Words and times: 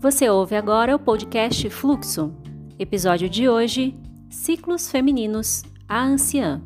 Você 0.00 0.30
ouve 0.30 0.54
agora 0.54 0.94
o 0.94 0.98
podcast 0.98 1.68
Fluxo. 1.70 2.32
Episódio 2.78 3.28
de 3.28 3.48
hoje: 3.48 3.96
Ciclos 4.30 4.88
Femininos, 4.88 5.64
a 5.88 6.04
Anciã. 6.04 6.62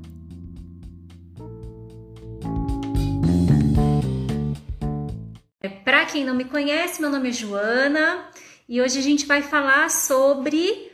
Para 5.82 6.04
quem 6.04 6.26
não 6.26 6.34
me 6.34 6.44
conhece, 6.44 7.00
meu 7.00 7.08
nome 7.08 7.30
é 7.30 7.32
Joana 7.32 8.28
e 8.68 8.82
hoje 8.82 8.98
a 8.98 9.02
gente 9.02 9.24
vai 9.24 9.40
falar 9.40 9.88
sobre 9.88 10.92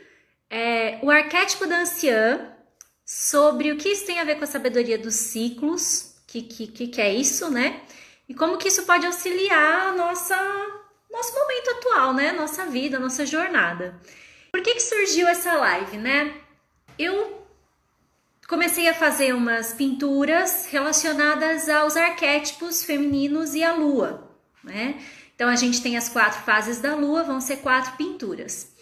é, 0.49 0.97
o 1.03 1.11
arquétipo 1.11 1.67
da 1.67 1.81
anciã, 1.81 2.53
sobre 3.05 3.73
o 3.73 3.77
que 3.77 3.89
isso 3.89 4.05
tem 4.05 4.17
a 4.17 4.23
ver 4.23 4.35
com 4.37 4.45
a 4.45 4.47
sabedoria 4.47 4.97
dos 4.97 5.15
ciclos, 5.15 6.15
que, 6.25 6.41
que, 6.43 6.87
que 6.87 7.01
é 7.01 7.13
isso, 7.13 7.51
né? 7.51 7.81
E 8.29 8.33
como 8.33 8.57
que 8.57 8.69
isso 8.69 8.83
pode 8.83 9.05
auxiliar 9.05 9.89
a 9.89 9.91
nossa 9.91 10.78
nosso 11.09 11.33
momento 11.33 11.69
atual, 11.71 12.13
né? 12.13 12.31
Nossa 12.31 12.65
vida, 12.65 12.99
nossa 12.99 13.25
jornada. 13.25 13.99
Por 14.51 14.61
que, 14.61 14.75
que 14.75 14.81
surgiu 14.81 15.27
essa 15.27 15.53
live, 15.53 15.97
né? 15.97 16.33
Eu 16.97 17.45
comecei 18.47 18.87
a 18.87 18.93
fazer 18.93 19.33
umas 19.33 19.73
pinturas 19.73 20.67
relacionadas 20.71 21.69
aos 21.69 21.95
arquétipos 21.95 22.83
femininos 22.83 23.53
e 23.53 23.63
à 23.63 23.73
lua, 23.73 24.27
né? 24.63 24.99
Então 25.35 25.47
a 25.47 25.55
gente 25.55 25.81
tem 25.81 25.95
as 25.95 26.09
quatro 26.09 26.41
fases 26.41 26.79
da 26.79 26.95
lua, 26.95 27.23
vão 27.23 27.39
ser 27.39 27.57
quatro 27.57 27.93
pinturas. 27.93 28.73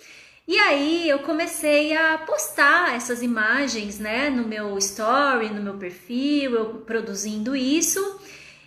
E 0.48 0.58
aí 0.58 1.10
eu 1.10 1.20
comecei 1.20 1.96
a 1.96 2.18
postar 2.20 2.96
essas 2.96 3.22
imagens, 3.22 4.00
né, 4.00 4.30
no 4.30 4.48
meu 4.48 4.78
story, 4.78 5.50
no 5.50 5.62
meu 5.62 5.74
perfil, 5.74 6.56
eu 6.56 6.66
produzindo 6.86 7.54
isso, 7.54 8.20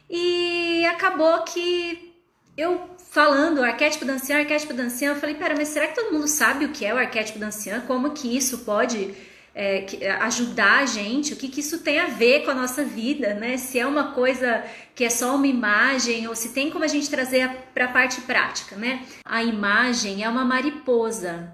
e 0.09 0.85
acabou 0.85 1.43
que 1.45 2.15
eu 2.55 2.87
falando 3.11 3.63
arquétipo 3.63 4.05
da 4.05 4.15
anciã, 4.15 4.39
arquétipo 4.39 4.73
da 4.73 4.85
anciã, 4.85 5.11
eu 5.11 5.17
falei, 5.17 5.35
pera, 5.35 5.55
mas 5.57 5.69
será 5.69 5.89
que 5.89 5.95
todo 5.95 6.13
mundo 6.13 6.29
sabe 6.29 6.65
o 6.65 6.71
que 6.71 6.87
é 6.87 6.95
o 6.95 6.99
arquétipo 6.99 7.39
da 7.39 7.49
anciã? 7.49 7.81
Como 7.81 8.13
que 8.13 8.35
isso 8.35 8.59
pode 8.59 9.13
é, 9.53 10.11
ajudar 10.21 10.79
a 10.79 10.87
gente? 10.87 11.33
O 11.33 11.37
que, 11.37 11.49
que 11.49 11.61
isso 11.61 11.81
tem 11.81 11.99
a 11.99 12.07
ver 12.07 12.45
com 12.45 12.53
a 12.53 12.55
nossa 12.55 12.85
vida, 12.85 13.35
né? 13.35 13.57
Se 13.57 13.79
é 13.79 13.87
uma 13.87 14.13
coisa 14.13 14.65
que 14.95 15.05
é 15.05 15.11
só 15.11 15.35
uma 15.35 15.49
imagem 15.49 16.29
ou 16.29 16.37
se 16.37 16.51
tem 16.51 16.71
como 16.71 16.85
a 16.85 16.89
gente 16.89 17.11
trazer 17.11 17.51
para 17.75 17.87
a 17.87 17.93
parte 17.93 18.21
prática, 18.21 18.77
né? 18.77 19.05
A 19.25 19.43
imagem 19.43 20.23
é 20.23 20.29
uma 20.29 20.45
mariposa, 20.45 21.53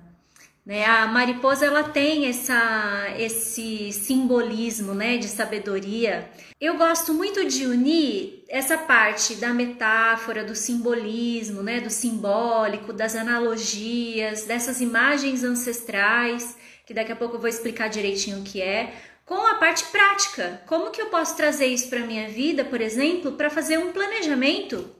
né? 0.66 0.84
A 0.84 1.06
mariposa 1.06 1.64
ela 1.64 1.84
tem 1.84 2.26
essa, 2.26 3.06
esse 3.16 3.92
simbolismo 3.92 4.92
né, 4.94 5.16
de 5.16 5.28
sabedoria. 5.28 6.28
Eu 6.60 6.76
gosto 6.76 7.14
muito 7.14 7.44
de 7.44 7.64
unir 7.66 8.42
essa 8.48 8.76
parte 8.76 9.36
da 9.36 9.54
metáfora, 9.54 10.42
do 10.42 10.56
simbolismo, 10.56 11.62
né, 11.62 11.80
do 11.80 11.90
simbólico, 11.90 12.92
das 12.92 13.14
analogias, 13.14 14.42
dessas 14.42 14.80
imagens 14.80 15.44
ancestrais, 15.44 16.56
que 16.84 16.92
daqui 16.92 17.12
a 17.12 17.16
pouco 17.16 17.36
eu 17.36 17.40
vou 17.40 17.48
explicar 17.48 17.88
direitinho 17.88 18.40
o 18.40 18.42
que 18.42 18.60
é, 18.60 18.92
com 19.24 19.46
a 19.46 19.54
parte 19.56 19.84
prática. 19.84 20.62
Como 20.66 20.90
que 20.90 21.00
eu 21.00 21.06
posso 21.06 21.36
trazer 21.36 21.66
isso 21.66 21.88
para 21.88 22.00
a 22.00 22.06
minha 22.06 22.28
vida, 22.28 22.64
por 22.64 22.80
exemplo, 22.80 23.32
para 23.32 23.50
fazer 23.50 23.78
um 23.78 23.92
planejamento? 23.92 24.90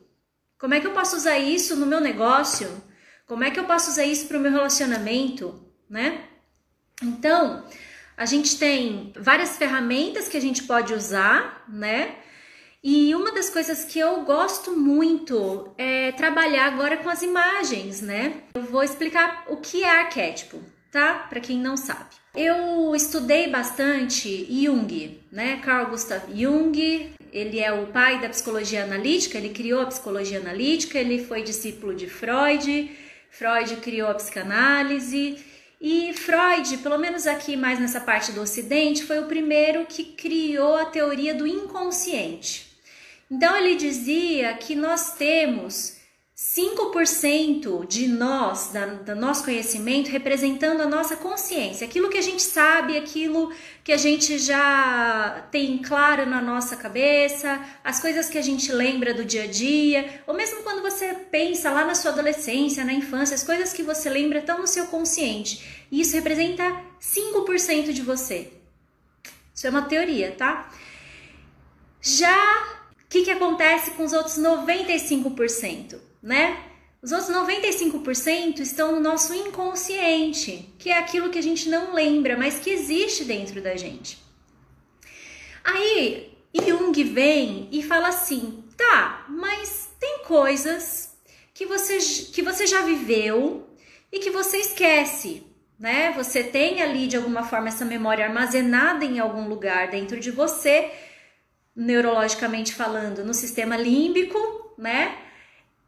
Como 0.59 0.75
é 0.75 0.81
que 0.81 0.87
eu 0.87 0.93
posso 0.93 1.17
usar 1.17 1.39
isso 1.39 1.75
no 1.75 1.87
meu 1.87 2.01
negócio? 2.01 2.69
Como 3.27 3.43
é 3.43 3.51
que 3.51 3.59
eu 3.59 3.65
posso 3.65 3.91
usar 3.91 4.05
isso 4.05 4.29
para 4.29 4.39
o 4.39 4.41
meu 4.41 4.53
relacionamento, 4.53 5.61
né? 5.91 6.23
Então, 7.03 7.65
a 8.17 8.25
gente 8.25 8.57
tem 8.57 9.13
várias 9.19 9.57
ferramentas 9.57 10.29
que 10.29 10.37
a 10.37 10.41
gente 10.41 10.63
pode 10.63 10.95
usar, 10.95 11.65
né? 11.69 12.15
E 12.83 13.13
uma 13.17 13.33
das 13.33 13.51
coisas 13.51 13.85
que 13.85 13.99
eu 13.99 14.23
gosto 14.23 14.77
muito 14.77 15.75
é 15.77 16.13
trabalhar 16.13 16.67
agora 16.67 16.99
com 16.99 17.11
as 17.11 17.21
imagens, 17.23 18.01
né? 18.01 18.43
Eu 18.55 18.63
vou 18.63 18.85
explicar 18.85 19.45
o 19.49 19.57
que 19.57 19.83
é 19.83 19.91
arquétipo, 19.91 20.61
tá? 20.93 21.27
Para 21.29 21.41
quem 21.41 21.59
não 21.59 21.77
sabe. 21.77 22.15
Eu 22.33 22.95
estudei 22.95 23.49
bastante 23.51 24.47
Jung, 24.49 25.21
né? 25.33 25.61
Carl 25.65 25.91
Gustav 25.91 26.23
Jung, 26.33 27.13
ele 27.33 27.59
é 27.59 27.73
o 27.73 27.89
pai 27.89 28.21
da 28.21 28.29
psicologia 28.29 28.85
analítica, 28.85 29.37
ele 29.37 29.49
criou 29.49 29.81
a 29.81 29.87
psicologia 29.87 30.39
analítica, 30.39 30.97
ele 30.97 31.25
foi 31.25 31.43
discípulo 31.43 31.93
de 31.93 32.07
Freud, 32.09 32.97
Freud 33.39 33.77
criou 33.83 34.09
a 34.09 34.15
psicanálise 34.15 35.45
e 35.79 36.15
Freud, 36.15 36.79
pelo 36.79 36.97
menos 36.97 37.27
aqui 37.27 37.55
mais 37.55 37.79
nessa 37.79 38.01
parte 38.01 38.33
do 38.33 38.41
Ocidente, 38.41 39.05
foi 39.05 39.19
o 39.19 39.27
primeiro 39.27 39.85
que 39.85 40.05
criou 40.05 40.75
a 40.77 40.87
teoria 40.87 41.35
do 41.35 41.47
inconsciente. 41.47 42.67
Então 43.31 43.55
ele 43.55 43.75
dizia 43.75 44.55
que 44.55 44.75
nós 44.75 45.17
temos 45.17 45.96
5% 46.37 47.87
de 47.89 48.07
nós, 48.09 48.69
da, 48.71 48.85
do 48.85 49.17
nosso 49.17 49.43
conhecimento, 49.43 50.11
representando 50.11 50.83
a 50.83 50.87
nossa 50.87 51.17
consciência, 51.17 51.87
aquilo 51.87 52.11
que 52.11 52.19
a 52.19 52.23
gente 52.23 52.43
sabe, 52.43 52.99
aquilo 52.99 53.51
que 53.83 53.91
a 53.91 53.97
gente 53.97 54.39
já 54.39 55.49
tem 55.51 55.79
claro 55.79 56.27
na 56.27 56.43
nossa 56.43 56.77
cabeça, 56.77 57.59
as 57.83 58.01
coisas 58.01 58.29
que 58.29 58.37
a 58.37 58.43
gente 58.43 58.71
lembra 58.71 59.15
do 59.15 59.25
dia 59.25 59.45
a 59.45 59.47
dia, 59.47 60.23
ou 60.27 60.35
mesmo 60.35 60.63
quando 60.63 60.83
você 60.83 61.15
pensa 61.15 61.71
lá 61.71 61.87
na 61.87 61.95
sua 61.95 62.11
adolescência, 62.11 62.85
na 62.85 62.93
infância, 62.93 63.35
as 63.35 63.43
coisas 63.43 63.73
que 63.73 63.83
você 63.83 64.11
lembra 64.11 64.41
estão 64.41 64.59
no 64.59 64.67
seu 64.67 64.89
consciente. 64.89 65.87
E 65.91 66.03
isso 66.03 66.15
representa 66.15 66.83
5% 67.01 67.95
de 67.95 68.03
você. 68.03 68.53
Isso 69.55 69.67
é 69.67 69.71
uma 69.71 69.87
teoria, 69.87 70.33
tá? 70.33 70.71
Já 72.03 72.77
o 72.93 73.09
que, 73.09 73.23
que 73.23 73.31
acontece 73.31 73.93
com 73.93 74.05
os 74.05 74.13
outros 74.13 74.37
95%? 74.37 76.06
Né? 76.23 76.63
Os 77.03 77.13
outros 77.13 77.31
95% 77.31 78.61
estão 78.61 78.93
no 78.93 79.01
nosso 79.01 79.33
inconsciente, 79.35 80.75
que 80.79 80.91
é 80.91 80.99
aquilo 80.99 81.31
que 81.31 81.39
a 81.39 81.43
gente 81.43 81.69
não 81.69 81.95
lembra, 81.95 82.37
mas 82.37 82.59
que 82.59 82.71
existe 82.71 83.25
dentro 83.25 83.61
da 83.61 83.77
gente. 83.77 84.19
Aí 85.63 86.37
Jung 86.67 87.05
vem 87.05 87.69
e 87.71 87.83
fala 87.83 88.09
assim: 88.09 88.65
tá, 88.77 89.25
mas 89.29 89.91
tem 90.01 90.21
coisas 90.25 91.17
que 91.53 91.67
você, 91.67 91.99
que 92.33 92.43
você 92.43 92.67
já 92.67 92.83
viveu 92.83 93.69
e 94.11 94.19
que 94.19 94.31
você 94.31 94.59
esquece, 94.59 95.43
né? 95.79 96.13
Você 96.13 96.43
tem 96.43 96.83
ali 96.83 97.07
de 97.07 97.17
alguma 97.17 97.43
forma 97.43 97.69
essa 97.69 97.85
memória 97.85 98.27
armazenada 98.27 99.05
em 99.05 99.19
algum 99.19 99.49
lugar 99.49 99.91
dentro 99.91 100.19
de 100.19 100.31
você, 100.31 100.91
neurologicamente 101.75 102.75
falando, 102.75 103.25
no 103.25 103.35
sistema 103.35 103.77
límbico, 103.77 104.75
né? 104.79 105.26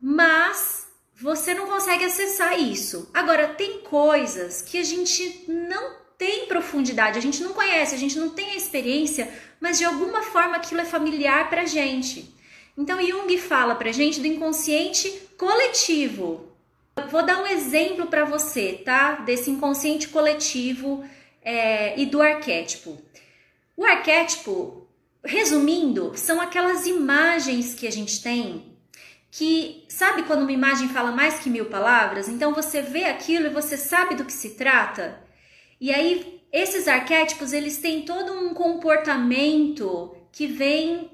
Mas 0.00 0.86
você 1.20 1.52
não 1.52 1.66
consegue 1.66 2.04
acessar 2.04 2.58
isso. 2.58 3.10
Agora, 3.12 3.48
tem 3.48 3.80
coisas 3.80 4.62
que 4.62 4.78
a 4.78 4.84
gente 4.84 5.44
não 5.48 5.96
tem 6.16 6.46
profundidade, 6.46 7.18
a 7.18 7.22
gente 7.22 7.42
não 7.42 7.52
conhece, 7.52 7.94
a 7.94 7.98
gente 7.98 8.18
não 8.18 8.30
tem 8.30 8.50
a 8.50 8.56
experiência, 8.56 9.28
mas 9.60 9.78
de 9.78 9.84
alguma 9.84 10.22
forma 10.22 10.56
aquilo 10.56 10.80
é 10.80 10.84
familiar 10.84 11.48
pra 11.50 11.64
gente. 11.64 12.34
Então, 12.76 13.04
Jung 13.04 13.36
fala 13.38 13.74
pra 13.74 13.90
gente 13.90 14.20
do 14.20 14.26
inconsciente 14.26 15.10
coletivo. 15.36 16.52
vou 17.10 17.24
dar 17.24 17.42
um 17.42 17.46
exemplo 17.46 18.06
para 18.06 18.24
você, 18.24 18.80
tá? 18.84 19.16
Desse 19.16 19.50
inconsciente 19.50 20.08
coletivo 20.08 21.04
é, 21.42 21.98
e 21.98 22.06
do 22.06 22.22
arquétipo. 22.22 22.96
O 23.76 23.84
arquétipo, 23.84 24.86
resumindo, 25.24 26.12
são 26.16 26.40
aquelas 26.40 26.86
imagens 26.86 27.74
que 27.74 27.86
a 27.86 27.92
gente 27.92 28.22
tem 28.22 28.67
que 29.30 29.84
sabe 29.88 30.22
quando 30.22 30.42
uma 30.42 30.52
imagem 30.52 30.88
fala 30.88 31.12
mais 31.12 31.38
que 31.38 31.50
mil 31.50 31.66
palavras? 31.66 32.28
Então 32.28 32.54
você 32.54 32.82
vê 32.82 33.04
aquilo 33.04 33.46
e 33.46 33.50
você 33.50 33.76
sabe 33.76 34.14
do 34.14 34.24
que 34.24 34.32
se 34.32 34.50
trata. 34.50 35.20
E 35.80 35.92
aí 35.92 36.42
esses 36.52 36.88
arquétipos 36.88 37.52
eles 37.52 37.78
têm 37.78 38.02
todo 38.02 38.32
um 38.32 38.54
comportamento 38.54 40.14
que 40.32 40.46
vem 40.46 41.10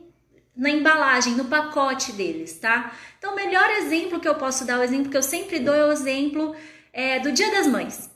na 0.56 0.70
embalagem, 0.70 1.34
no 1.34 1.46
pacote 1.46 2.12
deles, 2.12 2.58
tá? 2.58 2.96
Então 3.18 3.32
o 3.32 3.36
melhor 3.36 3.68
exemplo 3.70 4.20
que 4.20 4.28
eu 4.28 4.36
posso 4.36 4.64
dar, 4.64 4.78
o 4.78 4.82
exemplo 4.82 5.10
que 5.10 5.16
eu 5.16 5.22
sempre 5.22 5.58
dou 5.58 5.74
é 5.74 5.84
o 5.84 5.90
exemplo 5.90 6.54
é, 6.92 7.18
do 7.18 7.32
Dia 7.32 7.50
das 7.50 7.66
Mães. 7.66 8.13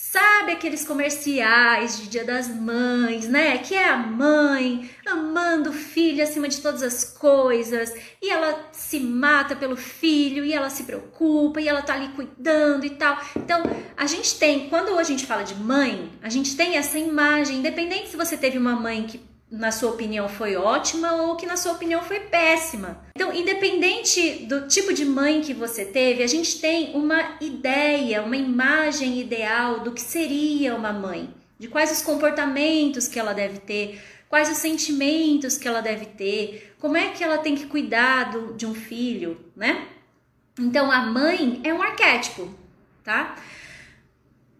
Sabe 0.00 0.52
aqueles 0.52 0.86
comerciais 0.86 1.98
de 1.98 2.08
Dia 2.08 2.24
das 2.24 2.46
Mães, 2.46 3.28
né? 3.28 3.58
Que 3.58 3.74
é 3.74 3.88
a 3.88 3.96
mãe 3.96 4.88
amando 5.04 5.70
o 5.70 5.72
filho 5.72 6.22
acima 6.22 6.46
de 6.46 6.60
todas 6.60 6.84
as 6.84 7.02
coisas, 7.02 7.92
e 8.22 8.30
ela 8.30 8.68
se 8.70 9.00
mata 9.00 9.56
pelo 9.56 9.76
filho, 9.76 10.44
e 10.44 10.52
ela 10.52 10.70
se 10.70 10.84
preocupa, 10.84 11.60
e 11.60 11.66
ela 11.66 11.82
tá 11.82 11.94
ali 11.94 12.10
cuidando 12.10 12.86
e 12.86 12.90
tal. 12.90 13.20
Então, 13.36 13.64
a 13.96 14.06
gente 14.06 14.38
tem, 14.38 14.68
quando 14.68 14.96
a 14.96 15.02
gente 15.02 15.26
fala 15.26 15.42
de 15.42 15.56
mãe, 15.56 16.12
a 16.22 16.28
gente 16.28 16.56
tem 16.56 16.76
essa 16.76 16.96
imagem, 16.96 17.56
independente 17.56 18.10
se 18.10 18.16
você 18.16 18.36
teve 18.36 18.56
uma 18.56 18.76
mãe 18.76 19.04
que 19.04 19.20
na 19.50 19.72
sua 19.72 19.90
opinião 19.90 20.28
foi 20.28 20.56
ótima 20.56 21.12
ou 21.22 21.36
que 21.36 21.46
na 21.46 21.56
sua 21.56 21.72
opinião 21.72 22.02
foi 22.02 22.20
péssima. 22.20 23.02
Então, 23.16 23.32
independente 23.32 24.46
do 24.46 24.68
tipo 24.68 24.92
de 24.92 25.04
mãe 25.04 25.40
que 25.40 25.54
você 25.54 25.84
teve, 25.84 26.22
a 26.22 26.26
gente 26.26 26.60
tem 26.60 26.94
uma 26.94 27.36
ideia, 27.40 28.22
uma 28.22 28.36
imagem 28.36 29.18
ideal 29.18 29.80
do 29.80 29.92
que 29.92 30.00
seria 30.00 30.74
uma 30.74 30.92
mãe, 30.92 31.32
de 31.58 31.68
quais 31.68 31.90
os 31.90 32.02
comportamentos 32.02 33.08
que 33.08 33.18
ela 33.18 33.32
deve 33.32 33.58
ter, 33.60 34.00
quais 34.28 34.50
os 34.50 34.58
sentimentos 34.58 35.56
que 35.56 35.66
ela 35.66 35.80
deve 35.80 36.06
ter, 36.06 36.74
como 36.78 36.96
é 36.96 37.08
que 37.08 37.24
ela 37.24 37.38
tem 37.38 37.54
que 37.54 37.66
cuidar 37.66 38.30
do, 38.30 38.54
de 38.54 38.66
um 38.66 38.74
filho, 38.74 39.40
né? 39.56 39.88
Então 40.58 40.90
a 40.90 41.06
mãe 41.06 41.60
é 41.64 41.72
um 41.72 41.82
arquétipo, 41.82 42.52
tá? 43.02 43.36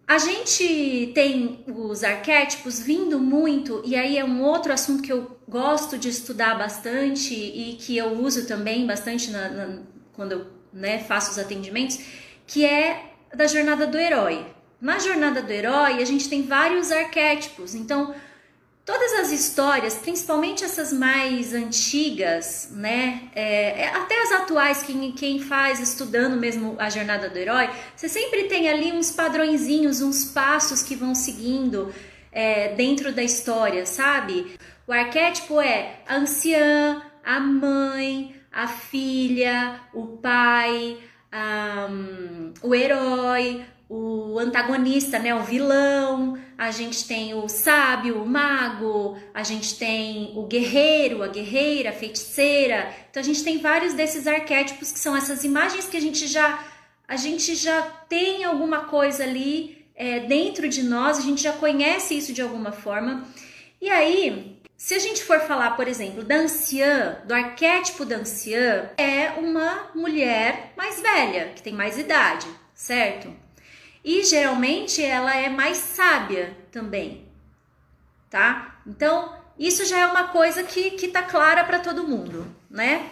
A 0.09 0.17
gente 0.17 1.11
tem 1.13 1.63
os 1.67 2.03
arquétipos 2.03 2.79
vindo 2.79 3.19
muito, 3.19 3.83
e 3.85 3.95
aí 3.95 4.17
é 4.17 4.25
um 4.25 4.41
outro 4.41 4.73
assunto 4.73 5.03
que 5.03 5.13
eu 5.13 5.39
gosto 5.47 5.99
de 5.99 6.09
estudar 6.09 6.57
bastante 6.57 7.35
e 7.35 7.77
que 7.79 7.95
eu 7.95 8.13
uso 8.13 8.47
também 8.47 8.87
bastante 8.87 9.29
na, 9.29 9.49
na, 9.49 9.79
quando 10.13 10.31
eu 10.31 10.47
né, 10.73 10.97
faço 10.97 11.29
os 11.29 11.37
atendimentos, 11.37 11.99
que 12.47 12.65
é 12.65 13.13
da 13.35 13.45
jornada 13.45 13.85
do 13.85 13.99
herói. 13.99 14.47
Na 14.81 14.97
jornada 14.97 15.43
do 15.43 15.53
herói, 15.53 16.01
a 16.01 16.05
gente 16.05 16.27
tem 16.27 16.41
vários 16.41 16.91
arquétipos, 16.91 17.75
então 17.75 18.15
todas 18.89 19.13
as 19.19 19.31
histórias, 19.31 19.93
principalmente 19.93 20.63
essas 20.63 20.91
mais 20.91 21.53
antigas, 21.53 22.69
né, 22.71 23.29
é, 23.35 23.83
é, 23.83 23.87
até 23.89 24.19
as 24.19 24.31
atuais, 24.31 24.81
quem, 24.81 25.11
quem 25.11 25.39
faz 25.39 25.79
estudando 25.79 26.35
mesmo 26.35 26.75
a 26.79 26.89
jornada 26.89 27.29
do 27.29 27.37
herói, 27.37 27.69
você 27.95 28.09
sempre 28.09 28.45
tem 28.45 28.67
ali 28.67 28.91
uns 28.91 29.11
padrõezinhos, 29.11 30.01
uns 30.01 30.25
passos 30.25 30.81
que 30.81 30.95
vão 30.95 31.13
seguindo 31.13 31.93
é, 32.31 32.69
dentro 32.73 33.13
da 33.13 33.21
história, 33.21 33.85
sabe? 33.85 34.57
O 34.87 34.91
arquétipo 34.91 35.61
é 35.61 35.99
a 36.07 36.15
anciã, 36.15 36.99
a 37.23 37.39
mãe, 37.39 38.35
a 38.51 38.67
filha, 38.67 39.81
o 39.93 40.17
pai, 40.17 40.97
um, 41.91 42.53
o 42.63 42.73
herói, 42.73 43.63
o 43.89 44.37
antagonista, 44.37 45.17
né, 45.17 45.33
o 45.33 45.41
vilão, 45.41 46.37
a 46.55 46.69
gente 46.69 47.07
tem 47.07 47.33
o 47.33 47.49
sábio, 47.49 48.21
o 48.21 48.25
mago, 48.25 49.17
a 49.33 49.41
gente 49.41 49.79
tem 49.79 50.31
o 50.35 50.43
guerreiro, 50.43 51.23
a 51.23 51.27
guerreira, 51.27 51.89
a 51.89 51.93
feiticeira. 51.93 52.93
Então 53.09 53.19
a 53.19 53.25
gente 53.25 53.43
tem 53.43 53.57
vários 53.57 53.95
desses 53.95 54.27
arquétipos 54.27 54.91
que 54.91 54.99
são 54.99 55.17
essas 55.17 55.43
imagens 55.43 55.87
que 55.87 55.97
a 55.97 56.01
gente 56.01 56.27
já 56.27 56.63
a 57.07 57.15
gente 57.15 57.55
já 57.55 57.81
tem 58.07 58.43
alguma 58.43 58.81
coisa 58.81 59.23
ali 59.23 59.83
é, 59.95 60.19
dentro 60.19 60.69
de 60.69 60.83
nós, 60.83 61.17
a 61.17 61.21
gente 61.21 61.41
já 61.41 61.53
conhece 61.53 62.15
isso 62.15 62.31
de 62.31 62.41
alguma 62.43 62.71
forma. 62.71 63.25
E 63.81 63.89
aí, 63.89 64.61
se 64.77 64.93
a 64.93 64.99
gente 64.99 65.23
for 65.23 65.39
falar, 65.39 65.71
por 65.71 65.87
exemplo, 65.87 66.23
da 66.23 66.35
anciã, 66.35 67.17
do 67.25 67.33
arquétipo 67.33 68.05
da 68.05 68.17
anciã, 68.17 68.91
é 68.95 69.31
uma 69.39 69.89
mulher 69.95 70.71
mais 70.77 71.01
velha, 71.01 71.51
que 71.55 71.63
tem 71.63 71.73
mais 71.73 71.97
idade, 71.97 72.45
certo? 72.75 73.33
E 74.03 74.23
geralmente 74.23 75.03
ela 75.03 75.35
é 75.35 75.49
mais 75.49 75.77
sábia 75.77 76.55
também, 76.71 77.25
tá? 78.29 78.79
Então, 78.87 79.33
isso 79.57 79.85
já 79.85 79.99
é 79.99 80.05
uma 80.05 80.29
coisa 80.29 80.63
que, 80.63 80.91
que 80.91 81.09
tá 81.09 81.21
clara 81.21 81.63
para 81.63 81.79
todo 81.79 82.07
mundo, 82.07 82.47
né? 82.69 83.09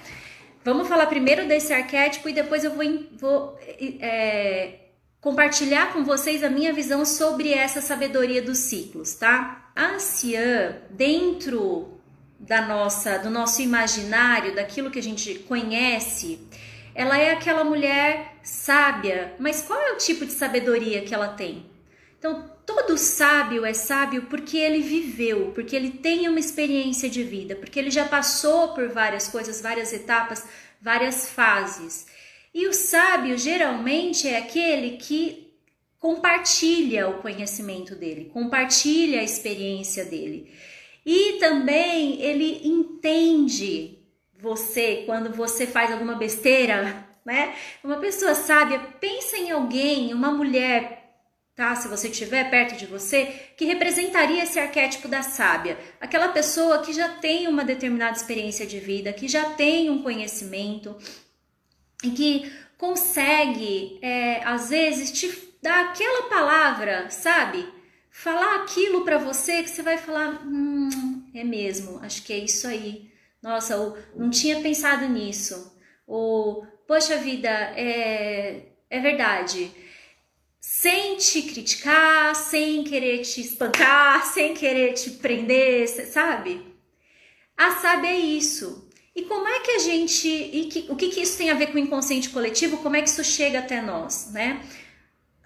Vamos 0.64 0.88
falar 0.88 1.06
primeiro 1.08 1.48
desse 1.48 1.74
arquétipo 1.74 2.30
e 2.30 2.34
depois 2.34 2.64
eu 2.64 2.74
vou, 2.74 2.84
vou 3.18 3.60
é, 4.02 4.80
compartilhar 5.22 5.94
com 5.94 6.04
vocês 6.04 6.44
a 6.44 6.50
minha 6.50 6.74
visão 6.74 7.06
sobre 7.06 7.54
essa 7.54 7.82
sabedoria 7.82 8.42
dos 8.42 8.58
ciclos, 8.58 9.14
tá? 9.16 9.72
A 9.76 9.96
anciã, 9.96 10.78
dentro 10.90 11.98
da 12.40 12.62
nossa, 12.62 13.18
do 13.18 13.30
nosso 13.30 13.62
imaginário, 13.62 14.56
daquilo 14.56 14.92
que 14.92 15.00
a 15.00 15.04
gente 15.04 15.36
conhece, 15.40 16.40
ela 16.98 17.16
é 17.16 17.30
aquela 17.30 17.64
mulher 17.64 18.34
sábia, 18.42 19.36
mas 19.38 19.62
qual 19.62 19.80
é 19.80 19.94
o 19.94 19.98
tipo 19.98 20.26
de 20.26 20.32
sabedoria 20.32 21.04
que 21.04 21.14
ela 21.14 21.28
tem? 21.28 21.64
Então, 22.18 22.50
todo 22.66 22.98
sábio 22.98 23.64
é 23.64 23.72
sábio 23.72 24.24
porque 24.24 24.58
ele 24.58 24.82
viveu, 24.82 25.52
porque 25.54 25.76
ele 25.76 25.92
tem 25.92 26.28
uma 26.28 26.40
experiência 26.40 27.08
de 27.08 27.22
vida, 27.22 27.56
porque 27.56 27.78
ele 27.78 27.92
já 27.92 28.06
passou 28.06 28.70
por 28.70 28.90
várias 28.90 29.28
coisas, 29.28 29.62
várias 29.62 29.94
etapas, 29.94 30.44
várias 30.82 31.30
fases. 31.30 32.08
E 32.52 32.66
o 32.66 32.74
sábio 32.74 33.38
geralmente 33.38 34.28
é 34.28 34.40
aquele 34.40 34.98
que 34.98 35.54
compartilha 36.00 37.08
o 37.08 37.22
conhecimento 37.22 37.94
dele, 37.94 38.32
compartilha 38.34 39.20
a 39.20 39.24
experiência 39.24 40.04
dele. 40.04 40.52
E 41.06 41.34
também 41.34 42.20
ele 42.24 42.68
entende 42.68 43.97
você 44.40 45.04
quando 45.06 45.34
você 45.34 45.66
faz 45.66 45.92
alguma 45.92 46.16
besteira, 46.16 47.06
né? 47.26 47.56
Uma 47.84 47.98
pessoa 47.98 48.36
sábia, 48.36 48.80
pensa 49.00 49.38
em 49.38 49.52
alguém, 49.52 50.14
uma 50.14 50.32
mulher, 50.32 51.14
tá? 51.56 51.76
Se 51.76 51.88
você 51.88 52.08
estiver 52.08 52.50
perto 52.50 52.78
de 52.78 52.86
você, 52.86 53.26
que 53.58 53.66
representaria 53.66 54.44
esse 54.44 54.60
arquétipo 54.60 55.08
da 55.08 55.22
sábia, 55.22 55.78
aquela 56.00 56.30
pessoa 56.30 56.82
que 56.82 56.94
já 56.94 57.10
tem 57.10 57.48
uma 57.48 57.66
determinada 57.66 58.16
experiência 58.16 58.66
de 58.66 58.80
vida, 58.80 59.12
que 59.12 59.28
já 59.28 59.52
tem 59.52 59.90
um 59.90 60.04
conhecimento 60.04 60.96
e 62.04 62.12
que 62.12 62.52
consegue, 62.78 63.98
é, 64.02 64.44
às 64.46 64.70
vezes, 64.70 65.12
te 65.12 65.56
dar 65.62 65.86
aquela 65.86 66.30
palavra, 66.30 67.10
sabe? 67.10 67.68
Falar 68.12 68.62
aquilo 68.62 69.04
para 69.04 69.18
você 69.18 69.64
que 69.64 69.70
você 69.70 69.82
vai 69.82 69.98
falar, 69.98 70.44
hum, 70.46 71.24
é 71.34 71.44
mesmo, 71.44 72.00
acho 72.04 72.24
que 72.24 72.32
é 72.32 72.38
isso 72.38 72.68
aí 72.68 73.17
nossa, 73.48 73.78
ou 73.78 73.98
não 74.16 74.30
tinha 74.30 74.62
pensado 74.62 75.08
nisso. 75.08 75.76
Ou, 76.06 76.68
poxa 76.86 77.18
vida, 77.18 77.50
é, 77.50 78.64
é 78.90 79.00
verdade. 79.00 79.72
Sem 80.60 81.16
te 81.16 81.42
criticar, 81.44 82.36
sem 82.36 82.84
querer 82.84 83.22
te 83.22 83.40
espancar, 83.40 84.26
sem 84.26 84.54
querer 84.54 84.94
te 84.94 85.12
prender, 85.12 85.88
sabe? 85.88 86.62
A 87.56 87.72
sabe 87.78 88.08
é 88.08 88.20
isso. 88.20 88.88
E 89.16 89.24
como 89.24 89.48
é 89.48 89.62
que 89.62 89.72
a 89.72 89.80
gente. 89.80 90.28
E 90.28 90.66
que, 90.66 90.92
o 90.92 90.96
que, 90.96 91.10
que 91.10 91.22
isso 91.22 91.38
tem 91.38 91.50
a 91.50 91.56
ver 91.56 91.68
com 91.68 91.76
o 91.76 91.80
inconsciente 91.80 92.30
coletivo? 92.30 92.78
Como 92.78 92.96
é 92.96 93.02
que 93.02 93.10
isso 93.10 93.24
chega 93.24 93.60
até 93.60 93.82
nós, 93.82 94.32
né? 94.32 94.62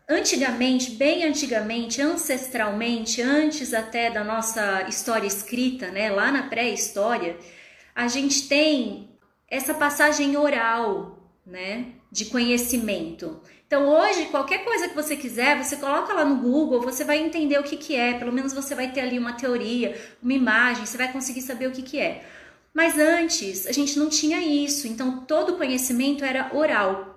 Antigamente, 0.10 0.92
bem 0.92 1.24
antigamente, 1.24 2.02
ancestralmente, 2.02 3.22
antes 3.22 3.74
até 3.74 4.10
da 4.10 4.26
nossa 4.26 4.86
história 4.90 5.26
escrita, 5.26 5.90
né, 5.90 6.12
lá 6.12 6.30
na 6.30 6.50
pré-história, 6.50 7.38
a 7.96 8.08
gente 8.08 8.48
tem 8.48 9.10
essa 9.48 9.74
passagem 9.74 10.38
oral, 10.38 11.18
né, 11.46 11.88
de 12.12 12.26
conhecimento. 12.26 13.42
Então, 13.68 13.88
hoje, 13.88 14.26
qualquer 14.26 14.66
coisa 14.66 14.90
que 14.90 14.96
você 14.96 15.16
quiser, 15.16 15.62
você 15.62 15.78
coloca 15.78 16.14
lá 16.14 16.26
no 16.26 16.38
Google, 16.38 16.82
você 16.82 17.04
vai 17.04 17.20
entender 17.20 17.58
o 17.58 17.64
que, 17.64 17.78
que 17.78 17.96
é, 17.96 18.14
pelo 18.14 18.34
menos 18.34 18.54
você 18.54 18.76
vai 18.76 18.92
ter 18.92 19.02
ali 19.02 19.18
uma 19.18 19.34
teoria, 19.34 19.98
uma 20.22 20.34
imagem, 20.34 20.86
você 20.86 20.98
vai 20.98 21.12
conseguir 21.12 21.42
saber 21.42 21.68
o 21.68 21.72
que, 21.72 21.82
que 21.82 22.00
é. 22.00 22.26
Mas 22.74 22.98
antes, 22.98 23.68
a 23.68 23.72
gente 23.72 23.98
não 23.98 24.10
tinha 24.10 24.40
isso, 24.40 24.88
então 24.88 25.26
todo 25.26 25.54
o 25.54 25.58
conhecimento 25.58 26.24
era 26.24 26.50
oral. 26.54 27.11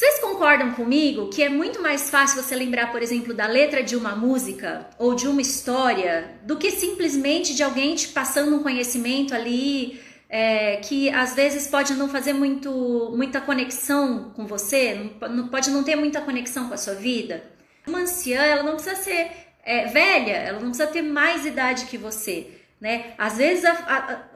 Vocês 0.00 0.18
concordam 0.18 0.72
comigo 0.72 1.28
que 1.28 1.42
é 1.42 1.50
muito 1.50 1.82
mais 1.82 2.08
fácil 2.08 2.42
você 2.42 2.56
lembrar, 2.56 2.90
por 2.90 3.02
exemplo, 3.02 3.34
da 3.34 3.46
letra 3.46 3.82
de 3.82 3.94
uma 3.94 4.16
música 4.16 4.88
ou 4.98 5.14
de 5.14 5.28
uma 5.28 5.42
história 5.42 6.40
do 6.42 6.56
que 6.56 6.70
simplesmente 6.70 7.54
de 7.54 7.62
alguém 7.62 7.94
te 7.94 8.08
passando 8.08 8.56
um 8.56 8.62
conhecimento 8.62 9.34
ali 9.34 10.00
é, 10.26 10.76
que 10.76 11.10
às 11.10 11.34
vezes 11.34 11.66
pode 11.66 11.92
não 11.92 12.08
fazer 12.08 12.32
muito, 12.32 13.12
muita 13.14 13.42
conexão 13.42 14.32
com 14.34 14.46
você, 14.46 15.10
não, 15.28 15.48
pode 15.48 15.68
não 15.68 15.84
ter 15.84 15.96
muita 15.96 16.22
conexão 16.22 16.68
com 16.68 16.72
a 16.72 16.78
sua 16.78 16.94
vida? 16.94 17.44
Uma 17.86 17.98
anciã, 17.98 18.40
ela 18.40 18.62
não 18.62 18.76
precisa 18.76 18.96
ser 18.96 19.30
é, 19.62 19.84
velha, 19.84 20.32
ela 20.32 20.60
não 20.60 20.70
precisa 20.70 20.86
ter 20.86 21.02
mais 21.02 21.44
idade 21.44 21.84
que 21.84 21.98
você. 21.98 22.46
Né? 22.80 23.12
Às 23.18 23.36
vezes 23.36 23.66
a, 23.66 23.72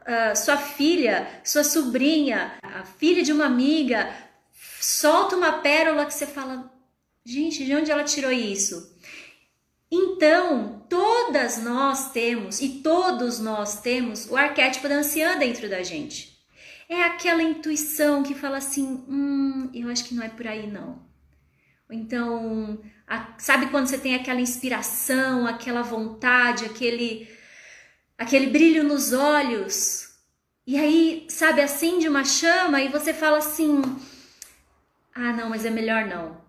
a, 0.06 0.30
a, 0.30 0.34
sua 0.34 0.58
filha, 0.58 1.26
sua 1.42 1.64
sobrinha, 1.64 2.52
a 2.62 2.84
filha 2.84 3.22
de 3.22 3.32
uma 3.32 3.46
amiga 3.46 4.10
solta 4.84 5.34
uma 5.34 5.60
pérola 5.60 6.04
que 6.04 6.12
você 6.12 6.26
fala, 6.26 6.70
gente, 7.24 7.64
de 7.64 7.74
onde 7.74 7.90
ela 7.90 8.04
tirou 8.04 8.30
isso? 8.30 8.94
Então, 9.90 10.84
todas 10.90 11.62
nós 11.62 12.10
temos 12.12 12.60
e 12.60 12.80
todos 12.82 13.38
nós 13.38 13.80
temos 13.80 14.28
o 14.28 14.36
arquétipo 14.36 14.88
da 14.88 14.96
anciã 14.96 15.38
dentro 15.38 15.70
da 15.70 15.82
gente. 15.82 16.38
É 16.88 17.02
aquela 17.02 17.42
intuição 17.42 18.22
que 18.22 18.34
fala 18.34 18.58
assim: 18.58 19.04
hum, 19.08 19.70
eu 19.72 19.88
acho 19.88 20.04
que 20.04 20.14
não 20.14 20.22
é 20.22 20.28
por 20.28 20.46
aí 20.46 20.66
não. 20.66 21.02
Então, 21.90 22.82
a, 23.06 23.34
sabe 23.38 23.66
quando 23.66 23.86
você 23.86 23.96
tem 23.96 24.14
aquela 24.14 24.40
inspiração, 24.40 25.46
aquela 25.46 25.82
vontade, 25.82 26.64
aquele, 26.66 27.28
aquele 28.18 28.48
brilho 28.48 28.84
nos 28.84 29.12
olhos? 29.12 30.08
E 30.66 30.76
aí, 30.76 31.26
sabe, 31.30 31.62
acende 31.62 32.08
uma 32.08 32.24
chama 32.24 32.82
e 32.82 32.88
você 32.88 33.14
fala 33.14 33.38
assim: 33.38 33.80
ah, 35.14 35.32
não, 35.32 35.48
mas 35.48 35.64
é 35.64 35.70
melhor 35.70 36.06
não. 36.06 36.42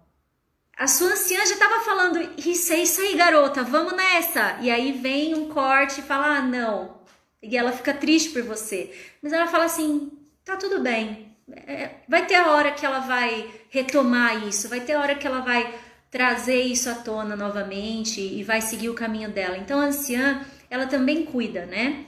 A 0.78 0.88
sua 0.88 1.10
anciã 1.10 1.38
já 1.46 1.54
estava 1.54 1.80
falando, 1.82 2.20
isso 2.38 2.74
é 2.74 2.80
isso 2.80 3.00
aí, 3.00 3.16
garota, 3.16 3.64
vamos 3.64 3.94
nessa. 3.94 4.58
E 4.62 4.70
aí 4.70 4.92
vem 4.92 5.34
um 5.34 5.48
corte 5.50 6.02
e 6.02 6.04
fala, 6.04 6.38
ah, 6.38 6.42
não. 6.42 6.98
E 7.42 7.56
ela 7.56 7.72
fica 7.72 7.94
triste 7.94 8.32
por 8.32 8.42
você. 8.42 8.94
Mas 9.22 9.32
ela 9.32 9.48
fala 9.48 9.66
assim, 9.66 10.12
tá 10.44 10.58
tudo 10.58 10.82
bem. 10.82 11.34
É, 11.50 11.92
vai 12.10 12.26
ter 12.26 12.36
a 12.36 12.52
hora 12.52 12.72
que 12.72 12.86
ela 12.86 13.00
vai 13.00 13.50
retomar 13.70 14.48
isso, 14.48 14.68
vai 14.68 14.82
ter 14.82 14.94
a 14.94 15.00
hora 15.00 15.16
que 15.16 15.28
ela 15.28 15.42
vai 15.42 15.74
trazer 16.10 16.62
isso 16.62 16.90
à 16.90 16.96
tona 16.96 17.36
novamente 17.36 18.20
e 18.20 18.44
vai 18.44 18.62
seguir 18.62 18.90
o 18.90 18.96
caminho 18.96 19.30
dela. 19.30 19.58
Então 19.58 19.80
a 19.80 19.86
anciã, 19.86 20.44
ela 20.70 20.88
também 20.88 21.24
cuida, 21.26 21.66
né? 21.66 22.06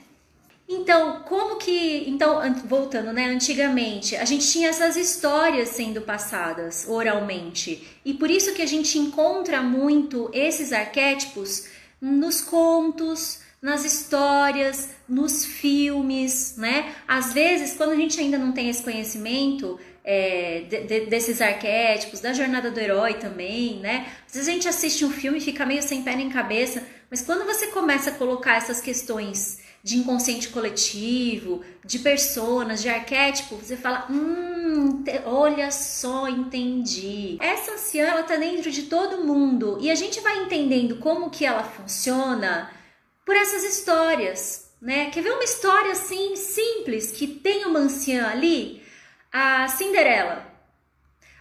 Então, 0.68 1.20
como 1.20 1.56
que. 1.56 2.04
Então, 2.06 2.54
voltando, 2.66 3.10
né? 3.10 3.26
Antigamente, 3.26 4.14
a 4.16 4.24
gente 4.26 4.46
tinha 4.46 4.68
essas 4.68 4.96
histórias 4.96 5.70
sendo 5.70 6.02
passadas 6.02 6.84
oralmente. 6.86 7.88
E 8.04 8.12
por 8.12 8.30
isso 8.30 8.52
que 8.52 8.60
a 8.60 8.66
gente 8.66 8.98
encontra 8.98 9.62
muito 9.62 10.30
esses 10.32 10.70
arquétipos 10.70 11.66
nos 11.98 12.42
contos, 12.42 13.40
nas 13.62 13.82
histórias, 13.84 14.90
nos 15.08 15.42
filmes, 15.44 16.56
né? 16.58 16.94
Às 17.08 17.32
vezes, 17.32 17.74
quando 17.74 17.92
a 17.92 17.96
gente 17.96 18.20
ainda 18.20 18.36
não 18.36 18.52
tem 18.52 18.68
esse 18.68 18.82
conhecimento 18.82 19.80
é, 20.04 20.66
de, 20.68 20.82
de, 20.82 21.00
desses 21.06 21.40
arquétipos, 21.40 22.20
da 22.20 22.34
jornada 22.34 22.70
do 22.70 22.78
herói 22.78 23.14
também, 23.14 23.78
né? 23.80 24.06
Às 24.26 24.34
vezes 24.34 24.48
a 24.48 24.52
gente 24.52 24.68
assiste 24.68 25.02
um 25.02 25.10
filme 25.10 25.38
e 25.38 25.40
fica 25.40 25.64
meio 25.64 25.82
sem 25.82 26.02
pé 26.02 26.14
nem 26.14 26.28
cabeça, 26.28 26.82
mas 27.10 27.22
quando 27.22 27.46
você 27.46 27.68
começa 27.68 28.10
a 28.10 28.12
colocar 28.14 28.56
essas 28.56 28.82
questões 28.82 29.66
de 29.82 29.96
inconsciente 29.96 30.48
coletivo, 30.48 31.64
de 31.84 32.00
personas, 32.00 32.82
de 32.82 32.88
arquétipo, 32.88 33.56
você 33.56 33.76
fala, 33.76 34.06
hum, 34.10 35.04
olha 35.24 35.70
só, 35.70 36.28
entendi. 36.28 37.38
Essa 37.40 37.72
anciã, 37.72 38.06
ela 38.06 38.22
tá 38.22 38.36
dentro 38.36 38.70
de 38.70 38.84
todo 38.84 39.24
mundo 39.24 39.78
e 39.80 39.90
a 39.90 39.94
gente 39.94 40.20
vai 40.20 40.42
entendendo 40.44 40.96
como 40.96 41.30
que 41.30 41.46
ela 41.46 41.62
funciona 41.62 42.70
por 43.24 43.36
essas 43.36 43.62
histórias, 43.64 44.70
né? 44.80 45.10
Quer 45.10 45.22
ver 45.22 45.32
uma 45.32 45.44
história 45.44 45.92
assim 45.92 46.34
simples 46.34 47.12
que 47.12 47.26
tem 47.26 47.66
uma 47.66 47.78
anciã 47.78 48.28
ali? 48.28 48.82
A 49.30 49.68
Cinderela. 49.68 50.46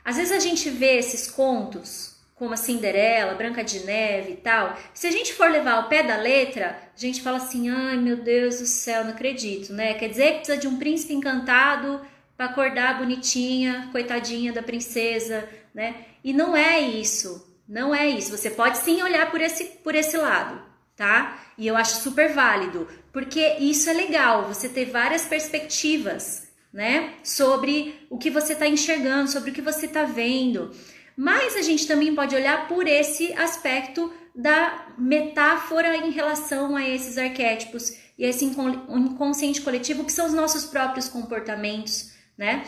Às 0.04 0.18
vezes 0.18 0.32
a 0.32 0.40
gente 0.40 0.70
vê 0.70 0.98
esses 0.98 1.30
contos 1.30 2.17
como 2.38 2.54
a 2.54 2.58
Cinderela, 2.58 3.34
Branca 3.34 3.64
de 3.64 3.80
Neve 3.82 4.34
e 4.34 4.36
tal. 4.38 4.78
Se 4.94 5.08
a 5.08 5.12
gente 5.12 5.34
for 5.34 5.50
levar 5.50 5.74
ao 5.74 5.90
pé 5.90 6.04
da 6.04 6.16
letra, 6.16 6.78
a 6.96 7.00
gente 7.00 7.22
fala 7.22 7.38
assim: 7.38 7.70
"Ai, 7.70 7.98
meu 7.98 8.18
Deus 8.18 8.60
do 8.60 8.66
céu, 8.66 9.04
não 9.04 9.12
acredito", 9.12 9.74
né? 9.74 9.96
Quer 9.96 10.10
dizer 10.10 10.32
que 10.32 10.38
precisa 10.38 10.58
de 10.58 10.68
um 10.68 10.78
príncipe 10.78 11.14
encantado 11.14 12.02
para 12.38 12.46
acordar 12.46 13.00
bonitinha, 13.00 13.90
coitadinha 13.92 14.54
da 14.54 14.62
princesa, 14.62 15.48
né? 15.74 16.06
E 16.24 16.32
não 16.32 16.56
é 16.56 16.80
isso. 16.80 17.46
Não 17.68 17.94
é 17.94 18.08
isso. 18.08 18.36
Você 18.36 18.50
pode 18.50 18.78
sim 18.78 19.02
olhar 19.02 19.30
por 19.30 19.42
esse 19.42 19.66
por 19.84 19.96
esse 19.96 20.16
lado 20.16 20.68
tá? 20.98 21.40
E 21.58 21.68
eu 21.68 21.78
acho 21.78 22.02
super 22.02 22.34
válido, 22.34 22.88
porque 23.14 23.58
isso 23.60 23.88
é 23.90 23.94
legal, 23.94 24.48
você 24.48 24.68
ter 24.68 24.86
várias 24.86 25.26
perspectivas, 25.26 26.48
né? 26.74 27.14
Sobre 27.24 28.08
o 28.10 28.18
que 28.18 28.32
você 28.32 28.54
está 28.54 28.68
enxergando, 28.68 29.30
sobre 29.30 29.52
o 29.52 29.54
que 29.54 29.62
você 29.62 29.86
está 29.86 30.04
vendo. 30.04 30.72
Mas 31.18 31.56
a 31.56 31.64
gente 31.64 31.88
também 31.88 32.14
pode 32.14 32.36
olhar 32.36 32.68
por 32.68 32.88
esse 32.88 33.34
aspecto 33.34 34.14
da 34.36 34.94
metáfora 35.00 35.98
em 35.98 36.12
relação 36.12 36.76
a 36.76 36.88
esses 36.88 37.18
arquétipos 37.18 37.90
e 38.16 38.24
esse 38.24 38.46
inconsciente 38.46 39.62
coletivo 39.62 40.06
que 40.06 40.12
são 40.12 40.28
os 40.28 40.34
nossos 40.34 40.66
próprios 40.66 41.10
comportamentos, 41.10 42.12
né? 42.38 42.64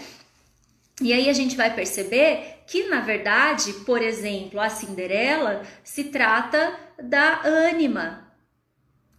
E 1.00 1.14
aí 1.14 1.30
a 1.30 1.34
gente 1.34 1.56
vai 1.56 1.74
perceber 1.74 2.64
que, 2.66 2.88
na 2.88 3.02
verdade, 3.02 3.72
por 3.86 4.02
exemplo, 4.02 4.60
a 4.60 4.70
Cinderela 4.70 5.62
se 5.84 6.06
trata 6.06 6.76
da 7.02 7.42
ânima, 7.46 8.34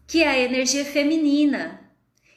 que 0.09 0.25
é 0.25 0.29
a 0.29 0.39
energia 0.39 0.85
feminina, 0.85 1.81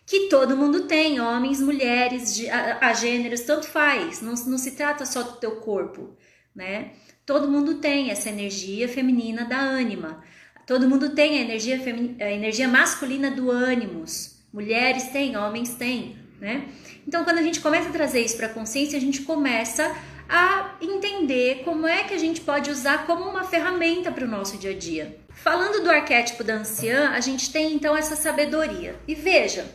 que 0.06 0.28
todo 0.30 0.56
mundo 0.56 0.88
tem, 0.88 1.20
homens, 1.20 1.60
mulheres, 1.60 2.40
a, 2.80 2.94
gêneros, 2.94 3.42
tanto 3.42 3.68
faz, 3.68 4.22
não, 4.22 4.34
não 4.34 4.58
se 4.58 4.72
trata 4.72 5.06
só 5.06 5.24
do 5.24 5.38
teu 5.38 5.58
corpo, 5.58 6.16
né? 6.55 6.91
Todo 7.25 7.48
mundo 7.48 7.75
tem 7.75 8.10
essa 8.10 8.29
energia 8.29 8.88
feminina 8.88 9.45
da 9.45 9.60
ânima. 9.60 10.24
Todo 10.65 10.88
mundo 10.88 11.10
tem 11.10 11.38
a 11.38 11.41
energia, 11.41 11.79
a 12.19 12.31
energia 12.31 12.67
masculina 12.67 13.31
do 13.31 13.50
ânimos. 13.51 14.38
Mulheres 14.51 15.07
têm, 15.07 15.36
homens 15.36 15.75
têm, 15.75 16.17
né? 16.39 16.67
Então, 17.07 17.24
quando 17.24 17.39
a 17.39 17.41
gente 17.41 17.60
começa 17.60 17.89
a 17.89 17.91
trazer 17.91 18.22
isso 18.22 18.38
para 18.38 18.48
a 18.48 18.53
consciência, 18.53 18.98
a 18.98 19.01
gente 19.01 19.22
começa 19.24 19.93
a 20.29 20.75
entender 20.81 21.63
como 21.63 21.88
é 21.88 22.03
que 22.03 22.13
a 22.13 22.17
gente 22.17 22.41
pode 22.41 22.69
usar 22.69 23.05
como 23.05 23.24
uma 23.24 23.43
ferramenta 23.43 24.12
para 24.12 24.25
o 24.25 24.27
nosso 24.27 24.57
dia 24.57 24.72
a 24.72 24.77
dia. 24.77 25.17
Falando 25.29 25.83
do 25.83 25.89
arquétipo 25.89 26.43
da 26.43 26.55
anciã, 26.55 27.10
a 27.10 27.19
gente 27.19 27.51
tem 27.51 27.74
então 27.74 27.95
essa 27.98 28.15
sabedoria. 28.15 28.95
E 29.07 29.15
veja, 29.15 29.65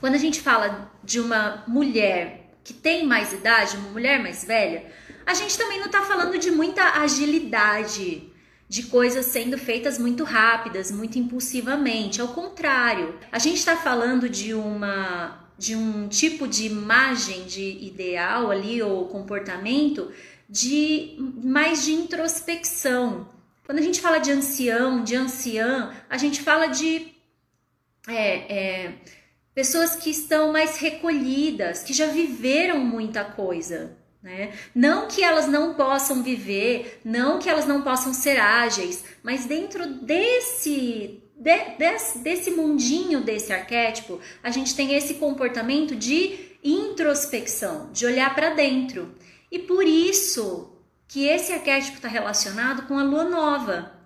quando 0.00 0.14
a 0.14 0.18
gente 0.18 0.40
fala 0.40 0.92
de 1.02 1.20
uma 1.20 1.64
mulher 1.66 2.50
que 2.62 2.74
tem 2.74 3.06
mais 3.06 3.32
idade, 3.32 3.76
uma 3.76 3.90
mulher 3.90 4.20
mais 4.20 4.44
velha, 4.44 4.84
a 5.26 5.34
gente 5.34 5.56
também 5.56 5.78
não 5.78 5.86
está 5.86 6.02
falando 6.02 6.38
de 6.38 6.50
muita 6.50 7.00
agilidade, 7.00 8.30
de 8.68 8.84
coisas 8.84 9.26
sendo 9.26 9.58
feitas 9.58 9.98
muito 9.98 10.22
rápidas, 10.24 10.90
muito 10.90 11.18
impulsivamente. 11.18 12.20
Ao 12.20 12.28
contrário, 12.28 13.18
a 13.32 13.38
gente 13.38 13.56
está 13.56 13.76
falando 13.76 14.28
de 14.28 14.54
uma 14.54 15.38
de 15.58 15.76
um 15.76 16.08
tipo 16.08 16.48
de 16.48 16.64
imagem 16.64 17.44
de 17.44 17.84
ideal 17.84 18.50
ali 18.50 18.80
ou 18.80 19.08
comportamento 19.08 20.10
de 20.48 21.16
mais 21.44 21.84
de 21.84 21.92
introspecção. 21.92 23.28
Quando 23.66 23.78
a 23.78 23.82
gente 23.82 24.00
fala 24.00 24.18
de 24.18 24.32
ancião, 24.32 25.04
de 25.04 25.14
anciã, 25.14 25.94
a 26.08 26.16
gente 26.16 26.40
fala 26.40 26.66
de 26.68 27.12
é, 28.08 28.52
é, 28.52 28.94
pessoas 29.54 29.96
que 29.96 30.10
estão 30.10 30.50
mais 30.52 30.78
recolhidas, 30.78 31.82
que 31.82 31.92
já 31.92 32.06
viveram 32.06 32.80
muita 32.80 33.22
coisa. 33.22 33.96
Né? 34.22 34.52
Não 34.74 35.08
que 35.08 35.22
elas 35.24 35.48
não 35.48 35.74
possam 35.74 36.22
viver, 36.22 37.00
não 37.04 37.38
que 37.38 37.48
elas 37.48 37.66
não 37.66 37.80
possam 37.80 38.12
ser 38.12 38.38
ágeis, 38.38 39.02
mas 39.22 39.46
dentro 39.46 39.86
desse 39.86 41.22
de, 41.40 41.58
desse, 41.78 42.18
desse 42.18 42.50
mundinho 42.50 43.22
desse 43.22 43.50
arquétipo, 43.50 44.20
a 44.42 44.50
gente 44.50 44.76
tem 44.76 44.94
esse 44.94 45.14
comportamento 45.14 45.96
de 45.96 46.38
introspecção, 46.62 47.90
de 47.92 48.04
olhar 48.04 48.34
para 48.34 48.50
dentro. 48.50 49.14
E 49.50 49.58
por 49.58 49.84
isso 49.84 50.70
que 51.08 51.26
esse 51.26 51.52
arquétipo 51.52 51.96
está 51.96 52.08
relacionado 52.08 52.86
com 52.86 52.98
a 52.98 53.02
lua 53.02 53.24
nova. 53.24 53.98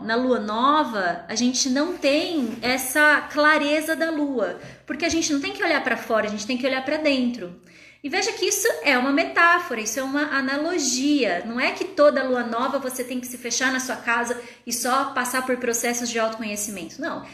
Na 0.00 0.16
lua 0.16 0.38
nova, 0.38 1.24
a 1.28 1.34
gente 1.34 1.70
não 1.70 1.96
tem 1.96 2.58
essa 2.60 3.22
clareza 3.32 3.96
da 3.96 4.10
lua, 4.10 4.60
porque 4.86 5.04
a 5.04 5.08
gente 5.08 5.32
não 5.32 5.40
tem 5.40 5.52
que 5.52 5.62
olhar 5.62 5.82
para 5.82 5.96
fora, 5.96 6.26
a 6.26 6.30
gente 6.30 6.46
tem 6.46 6.58
que 6.58 6.66
olhar 6.66 6.84
para 6.84 6.98
dentro. 6.98 7.60
E 8.02 8.08
veja 8.08 8.32
que 8.32 8.44
isso 8.44 8.66
é 8.82 8.98
uma 8.98 9.12
metáfora, 9.12 9.80
isso 9.80 10.00
é 10.00 10.02
uma 10.02 10.22
analogia. 10.36 11.44
Não 11.46 11.60
é 11.60 11.70
que 11.70 11.84
toda 11.84 12.24
lua 12.24 12.42
nova 12.42 12.80
você 12.80 13.04
tem 13.04 13.20
que 13.20 13.26
se 13.28 13.38
fechar 13.38 13.72
na 13.72 13.78
sua 13.78 13.94
casa 13.94 14.40
e 14.66 14.72
só 14.72 15.12
passar 15.12 15.46
por 15.46 15.56
processos 15.58 16.10
de 16.10 16.18
autoconhecimento. 16.18 17.00
Não. 17.00 17.24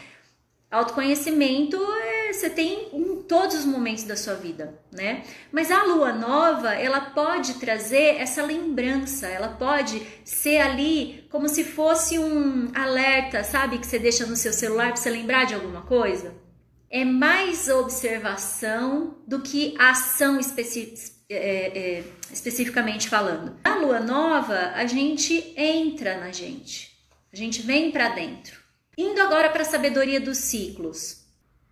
Autoconhecimento 0.69 1.75
é, 1.75 2.31
você 2.31 2.47
tem 2.47 2.89
em 2.93 3.23
todos 3.23 3.55
os 3.55 3.65
momentos 3.65 4.03
da 4.03 4.15
sua 4.15 4.35
vida, 4.35 4.79
né? 4.91 5.23
Mas 5.51 5.71
a 5.71 5.83
lua 5.83 6.13
nova, 6.13 6.75
ela 6.75 7.01
pode 7.01 7.55
trazer 7.55 8.17
essa 8.17 8.43
lembrança, 8.43 9.25
ela 9.25 9.47
pode 9.47 10.05
ser 10.23 10.57
ali 10.57 11.27
como 11.31 11.49
se 11.49 11.63
fosse 11.63 12.19
um 12.19 12.71
alerta, 12.75 13.43
sabe? 13.43 13.79
Que 13.79 13.87
você 13.87 13.97
deixa 13.97 14.27
no 14.27 14.35
seu 14.35 14.53
celular 14.53 14.89
para 14.89 14.97
você 14.97 15.09
lembrar 15.09 15.45
de 15.45 15.55
alguma 15.55 15.81
coisa 15.81 16.48
é 16.89 17.05
mais 17.05 17.67
observação 17.67 19.17
do 19.27 19.41
que 19.41 19.75
ação 19.77 20.39
especi 20.39 20.93
é, 21.29 21.97
é, 21.99 22.03
especificamente 22.31 23.07
falando. 23.07 23.55
Na 23.63 23.75
lua 23.75 23.99
nova, 23.99 24.71
a 24.73 24.85
gente 24.87 25.53
entra 25.55 26.17
na 26.17 26.31
gente, 26.31 26.97
a 27.31 27.35
gente 27.35 27.61
vem 27.61 27.91
para 27.91 28.09
dentro. 28.09 28.59
Indo 28.97 29.21
agora 29.21 29.49
para 29.49 29.61
a 29.61 29.65
sabedoria 29.65 30.19
dos 30.19 30.39
ciclos. 30.39 31.23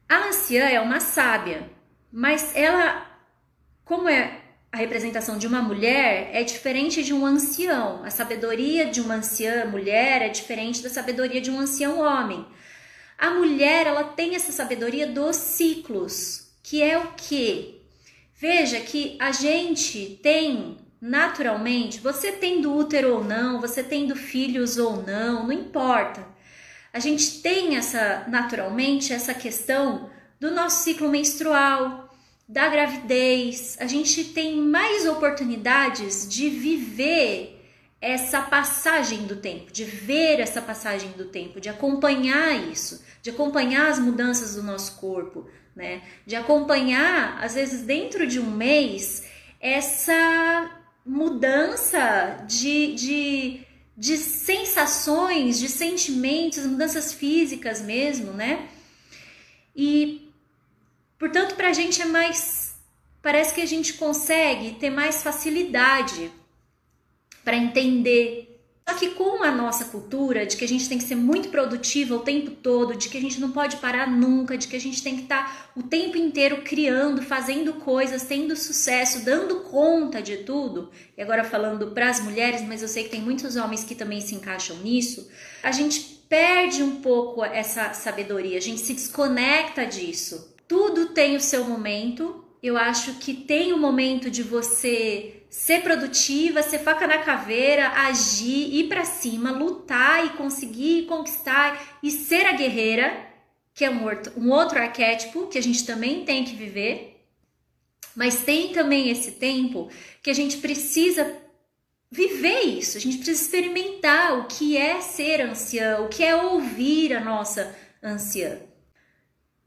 A 0.07 0.29
anciã 0.29 0.65
é 0.69 0.79
uma 0.79 1.00
sábia, 1.00 1.69
mas 2.12 2.55
ela, 2.55 3.05
como 3.83 4.07
é 4.07 4.41
a 4.71 4.77
representação 4.77 5.38
de 5.38 5.47
uma 5.47 5.62
mulher, 5.62 6.29
é 6.33 6.43
diferente 6.43 7.03
de 7.03 7.13
um 7.13 7.25
ancião. 7.25 8.03
A 8.05 8.09
sabedoria 8.09 8.86
de 8.86 9.01
uma 9.01 9.15
anciã 9.15 9.65
mulher 9.65 10.21
é 10.21 10.29
diferente 10.29 10.83
da 10.83 10.89
sabedoria 10.89 11.41
de 11.41 11.50
um 11.50 11.59
ancião 11.59 12.00
homem. 12.00 12.45
A 13.17 13.31
mulher, 13.31 13.88
ela 13.88 14.03
tem 14.03 14.36
essa 14.36 14.51
sabedoria 14.51 15.07
dos 15.07 15.36
ciclos, 15.36 16.51
que 16.62 16.83
é 16.83 16.97
o 16.97 17.13
que? 17.13 17.81
Veja 18.36 18.79
que 18.79 19.17
a 19.19 19.31
gente 19.31 20.19
tem 20.21 20.77
naturalmente, 21.01 22.00
você 22.00 22.31
tendo 22.31 22.75
útero 22.75 23.15
ou 23.15 23.24
não, 23.24 23.59
você 23.59 23.83
tendo 23.83 24.15
filhos 24.15 24.77
ou 24.77 25.01
não, 25.03 25.43
não 25.43 25.51
importa. 25.51 26.25
A 26.93 27.00
gente 27.00 27.41
tem 27.41 27.75
essa 27.75 28.25
naturalmente 28.27 29.13
essa 29.13 29.33
questão 29.33 30.09
do 30.39 30.51
nosso 30.51 30.83
ciclo 30.83 31.09
menstrual, 31.09 32.07
da 32.47 32.67
gravidez. 32.69 33.77
A 33.79 33.88
gente 33.88 34.25
tem 34.25 34.57
mais 34.57 35.07
oportunidades 35.07 36.27
de 36.27 36.50
viver 36.50 37.57
essa 38.00 38.41
passagem 38.41 39.25
do 39.25 39.36
tempo, 39.36 39.71
de 39.71 39.83
ver 39.83 40.39
essa 40.39 40.62
passagem 40.62 41.12
do 41.12 41.25
tempo, 41.25 41.59
de 41.59 41.67
acompanhar 41.67 42.55
isso, 42.71 43.03
de 43.27 43.31
acompanhar 43.31 43.89
as 43.89 44.00
mudanças 44.00 44.55
do 44.55 44.63
nosso 44.63 44.96
corpo, 44.96 45.46
né? 45.75 46.01
De 46.25 46.34
acompanhar, 46.34 47.38
às 47.43 47.55
vezes 47.55 47.81
dentro 47.81 48.25
de 48.25 48.39
um 48.39 48.50
mês, 48.50 49.25
essa 49.60 50.72
mudança 51.05 52.46
de, 52.48 52.96
de, 52.96 53.60
de 53.98 54.15
sensações, 54.15 55.60
de 55.60 55.67
sentimentos, 55.67 56.65
mudanças 56.65 57.12
físicas 57.12 57.81
mesmo, 57.81 58.31
né? 58.31 58.69
E 59.75 60.27
Portanto, 61.19 61.55
para 61.55 61.69
a 61.69 61.74
gente 61.74 62.01
é 62.01 62.05
mais. 62.05 62.75
Parece 63.22 63.53
que 63.53 63.62
a 63.62 63.65
gente 63.65 63.93
consegue 63.93 64.75
ter 64.75 64.89
mais 64.89 65.22
facilidade 65.24 66.31
para 67.43 67.57
entender 67.57 68.47
só 68.89 68.96
que 68.96 69.10
com 69.10 69.44
a 69.44 69.51
nossa 69.51 69.86
cultura 69.86 70.46
de 70.46 70.56
que 70.56 70.63
a 70.63 70.67
gente 70.67 70.88
tem 70.88 70.98
que 70.98 71.03
ser 71.03 71.15
muito 71.15 71.50
produtiva 71.50 72.15
o 72.15 72.20
tempo 72.20 72.51
todo, 72.51 72.96
de 72.96 73.10
que 73.10 73.17
a 73.17 73.22
gente 73.22 73.38
não 73.38 73.51
pode 73.51 73.75
parar 73.77 74.10
nunca, 74.10 74.58
de 74.58 74.65
que 74.65 74.77
a 74.77 74.79
gente 74.79 75.03
tem 75.03 75.17
que 75.17 75.24
estar 75.24 75.44
tá 75.44 75.72
o 75.75 75.84
tempo 75.84 76.15
inteiro 76.15 76.62
criando, 76.63 77.22
fazendo 77.22 77.74
coisas, 77.74 78.24
tendo 78.24 78.56
sucesso, 78.56 79.25
dando 79.25 79.60
conta 79.62 80.22
de 80.22 80.38
tudo. 80.38 80.89
E 81.17 81.22
agora 81.22 81.44
falando 81.44 81.88
para 81.88 82.10
as 82.10 82.22
mulheres, 82.22 82.62
mas 82.62 82.82
eu 82.82 82.88
sei 82.88 83.03
que 83.03 83.10
tem 83.10 83.22
muitos 83.22 83.58
homens 83.58 83.84
que 83.84 83.94
também 83.94 84.22
se 84.22 84.34
encaixam 84.36 84.77
nisso. 84.77 85.29
A 85.62 85.74
gente 85.74 86.00
perde 86.29 86.82
um 86.82 87.01
pouco 87.01 87.44
essa 87.44 87.94
sabedoria, 87.94 88.58
a 88.58 88.62
gente 88.62 88.79
se 88.79 88.94
desconecta 88.94 89.86
disso. 89.86 90.56
Tudo 90.65 91.08
tem 91.08 91.36
o 91.36 91.41
seu 91.41 91.65
momento. 91.65 92.41
Eu 92.63 92.77
acho 92.77 93.15
que 93.15 93.34
tem 93.34 93.74
o 93.74 93.77
momento 93.77 94.32
de 94.32 94.44
você 94.44 95.37
ser 95.50 95.82
produtiva, 95.82 96.62
ser 96.62 96.80
faca 96.80 97.08
na 97.08 97.20
caveira, 97.20 97.89
agir, 97.89 98.75
ir 98.75 98.88
para 98.88 99.06
cima, 99.06 99.51
lutar 99.51 100.25
e 100.25 100.30
conseguir 100.32 101.06
conquistar 101.06 101.98
e 102.04 102.12
ser 102.12 102.46
a 102.46 102.54
guerreira, 102.54 103.25
que 103.74 103.86
é 103.86 103.89
um 103.89 104.51
outro, 104.51 104.80
arquétipo 104.80 105.48
que 105.48 105.58
a 105.58 105.62
gente 105.62 105.86
também 105.86 106.25
tem 106.25 106.44
que 106.44 106.56
viver. 106.56 107.24
Mas 108.16 108.44
tem 108.44 108.74
também 108.74 109.10
esse 109.10 109.32
tempo 109.34 109.89
que 110.22 110.30
a 110.30 110.34
gente 110.34 110.58
precisa 110.58 111.36
viver 112.10 112.62
isso, 112.62 112.98
a 112.98 113.01
gente 113.01 113.18
precisa 113.18 113.42
experimentar 113.44 114.39
o 114.39 114.46
que 114.46 114.77
é 114.77 115.01
ser 115.01 115.42
anciã, 115.42 116.00
o 116.00 116.08
que 116.08 116.24
é 116.24 116.36
ouvir 116.36 117.13
a 117.13 117.20
nossa 117.20 117.75
anciã. 118.01 118.66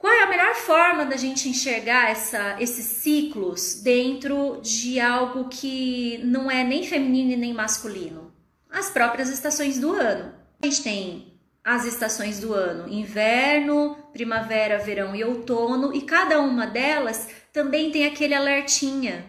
Qual 0.01 0.11
é 0.11 0.23
a 0.23 0.31
melhor 0.31 0.55
forma 0.55 1.05
da 1.05 1.19
gente 1.19 1.47
enxergar 1.47 2.11
essa, 2.11 2.57
esses 2.59 2.87
ciclos 2.87 3.83
dentro 3.83 4.59
de 4.63 4.99
algo 4.99 5.51
que 5.51 6.19
não 6.25 6.51
é 6.51 6.65
nem 6.65 6.83
feminino 6.87 7.33
e 7.33 7.37
nem 7.37 7.53
masculino? 7.53 8.33
As 8.71 8.89
próprias 8.89 9.29
estações 9.29 9.79
do 9.79 9.93
ano. 9.93 10.33
A 10.63 10.65
gente 10.65 10.83
tem 10.83 11.39
as 11.63 11.85
estações 11.85 12.41
do 12.41 12.55
ano: 12.55 12.89
inverno, 12.89 13.95
primavera, 14.11 14.79
verão 14.79 15.15
e 15.15 15.23
outono, 15.23 15.95
e 15.95 16.01
cada 16.01 16.41
uma 16.41 16.67
delas 16.67 17.29
também 17.53 17.91
tem 17.91 18.07
aquele 18.07 18.33
alertinha, 18.33 19.27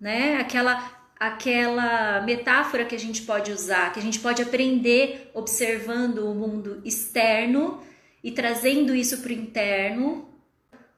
né? 0.00 0.38
Aquela 0.40 0.96
aquela 1.20 2.20
metáfora 2.22 2.84
que 2.84 2.96
a 2.96 2.98
gente 2.98 3.22
pode 3.22 3.52
usar, 3.52 3.92
que 3.92 4.00
a 4.00 4.02
gente 4.02 4.18
pode 4.18 4.42
aprender 4.42 5.30
observando 5.32 6.28
o 6.28 6.34
mundo 6.34 6.82
externo 6.84 7.85
e 8.26 8.32
trazendo 8.32 8.92
isso 8.92 9.18
para 9.18 9.30
o 9.30 9.34
interno, 9.34 10.28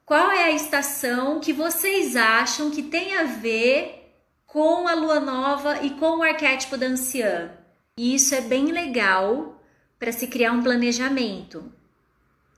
qual 0.06 0.30
é 0.30 0.44
a 0.44 0.50
estação 0.50 1.40
que 1.40 1.52
vocês 1.52 2.16
acham 2.16 2.70
que 2.70 2.82
tem 2.82 3.18
a 3.18 3.24
ver 3.24 4.14
com 4.46 4.88
a 4.88 4.94
lua 4.94 5.20
nova 5.20 5.84
e 5.84 5.90
com 5.90 6.16
o 6.16 6.22
arquétipo 6.22 6.78
da 6.78 6.86
anciã? 6.86 7.52
E 7.98 8.14
isso 8.14 8.34
é 8.34 8.40
bem 8.40 8.72
legal 8.72 9.62
para 9.98 10.10
se 10.10 10.26
criar 10.26 10.52
um 10.52 10.62
planejamento, 10.62 11.70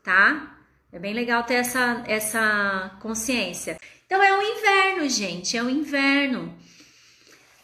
tá? 0.04 0.56
É 0.92 1.00
bem 1.00 1.14
legal 1.14 1.42
ter 1.42 1.54
essa, 1.54 2.04
essa 2.06 2.96
consciência. 3.00 3.76
Então 4.06 4.22
é 4.22 4.38
o 4.38 4.40
inverno, 4.40 5.08
gente, 5.08 5.56
é 5.56 5.62
o 5.64 5.68
inverno. 5.68 6.56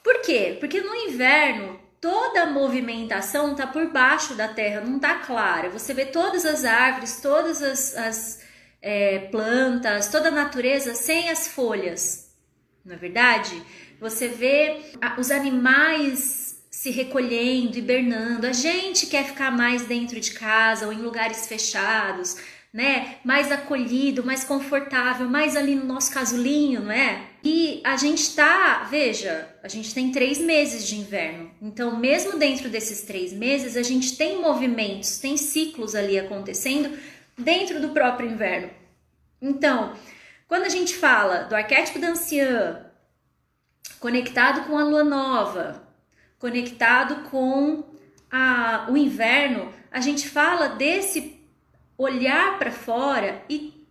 Por 0.02 0.22
quê? 0.22 0.56
Porque 0.58 0.80
no 0.80 0.92
inverno 0.92 1.78
toda 2.00 2.42
a 2.42 2.46
movimentação 2.46 3.52
está 3.52 3.66
por 3.66 3.90
baixo 3.90 4.34
da 4.34 4.48
terra, 4.48 4.80
não 4.80 4.96
está 4.96 5.16
clara. 5.16 5.70
Você 5.70 5.92
vê 5.94 6.06
todas 6.06 6.44
as 6.44 6.64
árvores, 6.64 7.20
todas 7.20 7.62
as, 7.62 7.96
as 7.96 8.42
é, 8.80 9.18
plantas, 9.30 10.08
toda 10.08 10.28
a 10.28 10.32
natureza 10.32 10.94
sem 10.94 11.30
as 11.30 11.48
folhas, 11.48 12.30
não 12.84 12.94
é 12.94 12.98
verdade? 12.98 13.62
Você 14.00 14.28
vê 14.28 14.92
os 15.18 15.30
animais 15.30 16.46
se 16.70 16.90
recolhendo, 16.90 17.78
hibernando. 17.78 18.46
A 18.46 18.52
gente 18.52 19.06
quer 19.06 19.24
ficar 19.24 19.50
mais 19.50 19.86
dentro 19.86 20.20
de 20.20 20.32
casa 20.32 20.86
ou 20.86 20.92
em 20.92 20.98
lugares 20.98 21.46
fechados, 21.46 22.36
né? 22.72 23.16
Mais 23.24 23.50
acolhido, 23.50 24.24
mais 24.24 24.44
confortável, 24.44 25.28
mais 25.28 25.56
ali 25.56 25.74
no 25.74 25.84
nosso 25.84 26.12
casulinho, 26.12 26.82
não 26.82 26.92
é? 26.92 27.22
E 27.42 27.80
a 27.84 27.96
gente 27.96 28.34
tá, 28.34 28.86
veja, 28.90 29.48
a 29.62 29.68
gente 29.68 29.94
tem 29.94 30.12
três 30.12 30.38
meses 30.38 30.86
de 30.86 30.96
inverno. 30.96 31.50
Então, 31.62 31.96
mesmo 31.96 32.38
dentro 32.38 32.68
desses 32.68 33.02
três 33.02 33.32
meses, 33.32 33.76
a 33.76 33.82
gente 33.82 34.16
tem 34.16 34.40
movimentos, 34.40 35.18
tem 35.18 35.36
ciclos 35.36 35.94
ali 35.94 36.18
acontecendo 36.18 36.98
dentro 37.38 37.80
do 37.80 37.90
próprio 37.90 38.30
inverno. 38.30 38.70
Então, 39.40 39.94
quando 40.48 40.64
a 40.64 40.68
gente 40.68 40.94
fala 40.94 41.44
do 41.44 41.54
arquétipo 41.54 41.98
da 41.98 42.08
anciã, 42.08 42.84
conectado 44.00 44.66
com 44.66 44.78
a 44.78 44.84
lua 44.84 45.04
nova, 45.04 45.82
conectado 46.38 47.28
com 47.30 47.84
a, 48.30 48.86
o 48.90 48.96
inverno, 48.96 49.72
a 49.90 50.00
gente 50.00 50.28
fala 50.28 50.68
desse 50.68 51.36
olhar 51.98 52.58
para 52.58 52.70
fora 52.70 53.42
e 53.48 53.86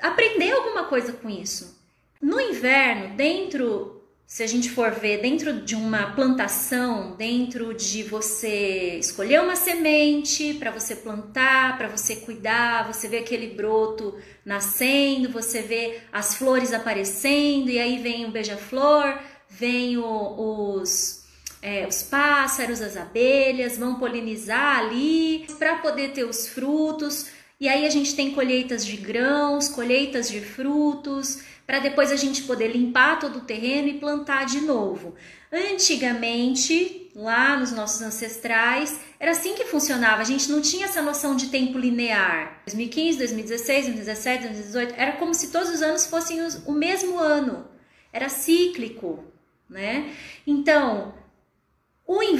aprender 0.00 0.52
alguma 0.52 0.84
coisa 0.84 1.12
com 1.12 1.28
isso. 1.28 1.76
No 2.20 2.40
inverno, 2.40 3.16
dentro, 3.16 4.02
se 4.26 4.42
a 4.42 4.46
gente 4.46 4.70
for 4.70 4.90
ver, 4.90 5.20
dentro 5.22 5.62
de 5.62 5.74
uma 5.74 6.12
plantação, 6.12 7.14
dentro 7.16 7.72
de 7.72 8.02
você 8.02 8.98
escolher 8.98 9.40
uma 9.40 9.56
semente 9.56 10.54
para 10.54 10.70
você 10.70 10.96
plantar, 10.96 11.78
para 11.78 11.88
você 11.88 12.16
cuidar, 12.16 12.92
você 12.92 13.08
vê 13.08 13.18
aquele 13.18 13.54
broto 13.54 14.18
nascendo, 14.44 15.30
você 15.30 15.62
vê 15.62 16.00
as 16.12 16.34
flores 16.34 16.72
aparecendo 16.72 17.70
e 17.70 17.78
aí 17.78 17.98
vem 17.98 18.26
o 18.26 18.30
beija-flor, 18.30 19.18
vem 19.48 19.96
o, 19.96 20.74
os 20.76 21.18
é, 21.60 21.86
os 21.86 22.02
pássaros, 22.02 22.80
as 22.80 22.96
abelhas 22.96 23.76
vão 23.76 23.96
polinizar 23.96 24.78
ali 24.78 25.46
para 25.58 25.76
poder 25.76 26.12
ter 26.12 26.24
os 26.24 26.48
frutos. 26.48 27.37
E 27.60 27.68
aí 27.68 27.84
a 27.84 27.90
gente 27.90 28.14
tem 28.14 28.30
colheitas 28.30 28.86
de 28.86 28.96
grãos, 28.96 29.68
colheitas 29.68 30.30
de 30.30 30.40
frutos, 30.40 31.42
para 31.66 31.80
depois 31.80 32.12
a 32.12 32.16
gente 32.16 32.44
poder 32.44 32.68
limpar 32.68 33.18
todo 33.18 33.40
o 33.40 33.44
terreno 33.44 33.88
e 33.88 33.98
plantar 33.98 34.46
de 34.46 34.60
novo. 34.60 35.16
Antigamente, 35.52 37.10
lá 37.16 37.58
nos 37.58 37.72
nossos 37.72 38.00
ancestrais, 38.00 39.00
era 39.18 39.32
assim 39.32 39.54
que 39.54 39.64
funcionava. 39.64 40.22
A 40.22 40.24
gente 40.24 40.48
não 40.50 40.62
tinha 40.62 40.84
essa 40.84 41.02
noção 41.02 41.34
de 41.34 41.48
tempo 41.48 41.76
linear. 41.78 42.62
2015, 42.64 43.18
2016, 43.18 43.86
2017, 43.86 44.42
2018, 44.44 44.94
era 44.96 45.12
como 45.12 45.34
se 45.34 45.50
todos 45.50 45.68
os 45.68 45.82
anos 45.82 46.06
fossem 46.06 46.38
o 46.64 46.72
mesmo 46.72 47.18
ano. 47.18 47.66
Era 48.12 48.28
cíclico, 48.28 49.24
né? 49.68 50.14
Então, 50.46 51.12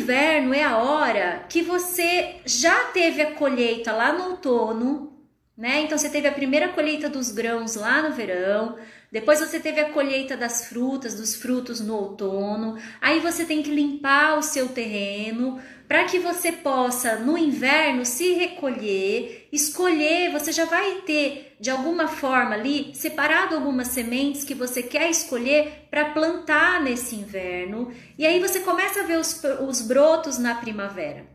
inverno 0.08 0.54
é 0.54 0.64
a 0.64 0.78
hora 0.78 1.44
que 1.50 1.60
você 1.60 2.36
já 2.46 2.86
teve 2.86 3.20
a 3.20 3.32
colheita 3.32 3.92
lá 3.92 4.10
no 4.10 4.30
outono, 4.30 5.12
né? 5.54 5.82
Então 5.82 5.98
você 5.98 6.08
teve 6.08 6.26
a 6.26 6.32
primeira 6.32 6.68
colheita 6.68 7.10
dos 7.10 7.30
grãos 7.30 7.74
lá 7.74 8.00
no 8.00 8.14
verão, 8.14 8.78
depois 9.12 9.38
você 9.38 9.60
teve 9.60 9.80
a 9.82 9.90
colheita 9.90 10.34
das 10.34 10.66
frutas, 10.66 11.14
dos 11.14 11.34
frutos 11.34 11.78
no 11.80 11.94
outono. 11.94 12.78
Aí 13.02 13.20
você 13.20 13.44
tem 13.44 13.62
que 13.62 13.70
limpar 13.70 14.38
o 14.38 14.42
seu 14.42 14.70
terreno, 14.70 15.60
para 15.86 16.04
que 16.04 16.18
você 16.18 16.52
possa 16.52 17.16
no 17.16 17.36
inverno 17.36 18.06
se 18.06 18.32
recolher, 18.32 19.37
escolher, 19.50 20.30
você 20.30 20.52
já 20.52 20.64
vai 20.64 21.02
ter 21.02 21.56
de 21.58 21.70
alguma 21.70 22.06
forma 22.06 22.54
ali 22.54 22.94
separado 22.94 23.54
algumas 23.54 23.88
sementes 23.88 24.44
que 24.44 24.54
você 24.54 24.82
quer 24.82 25.10
escolher 25.10 25.88
para 25.90 26.10
plantar 26.10 26.80
nesse 26.82 27.16
inverno, 27.16 27.92
e 28.16 28.26
aí 28.26 28.40
você 28.40 28.60
começa 28.60 29.00
a 29.00 29.04
ver 29.04 29.18
os, 29.18 29.42
os 29.66 29.82
brotos 29.82 30.38
na 30.38 30.54
primavera. 30.54 31.26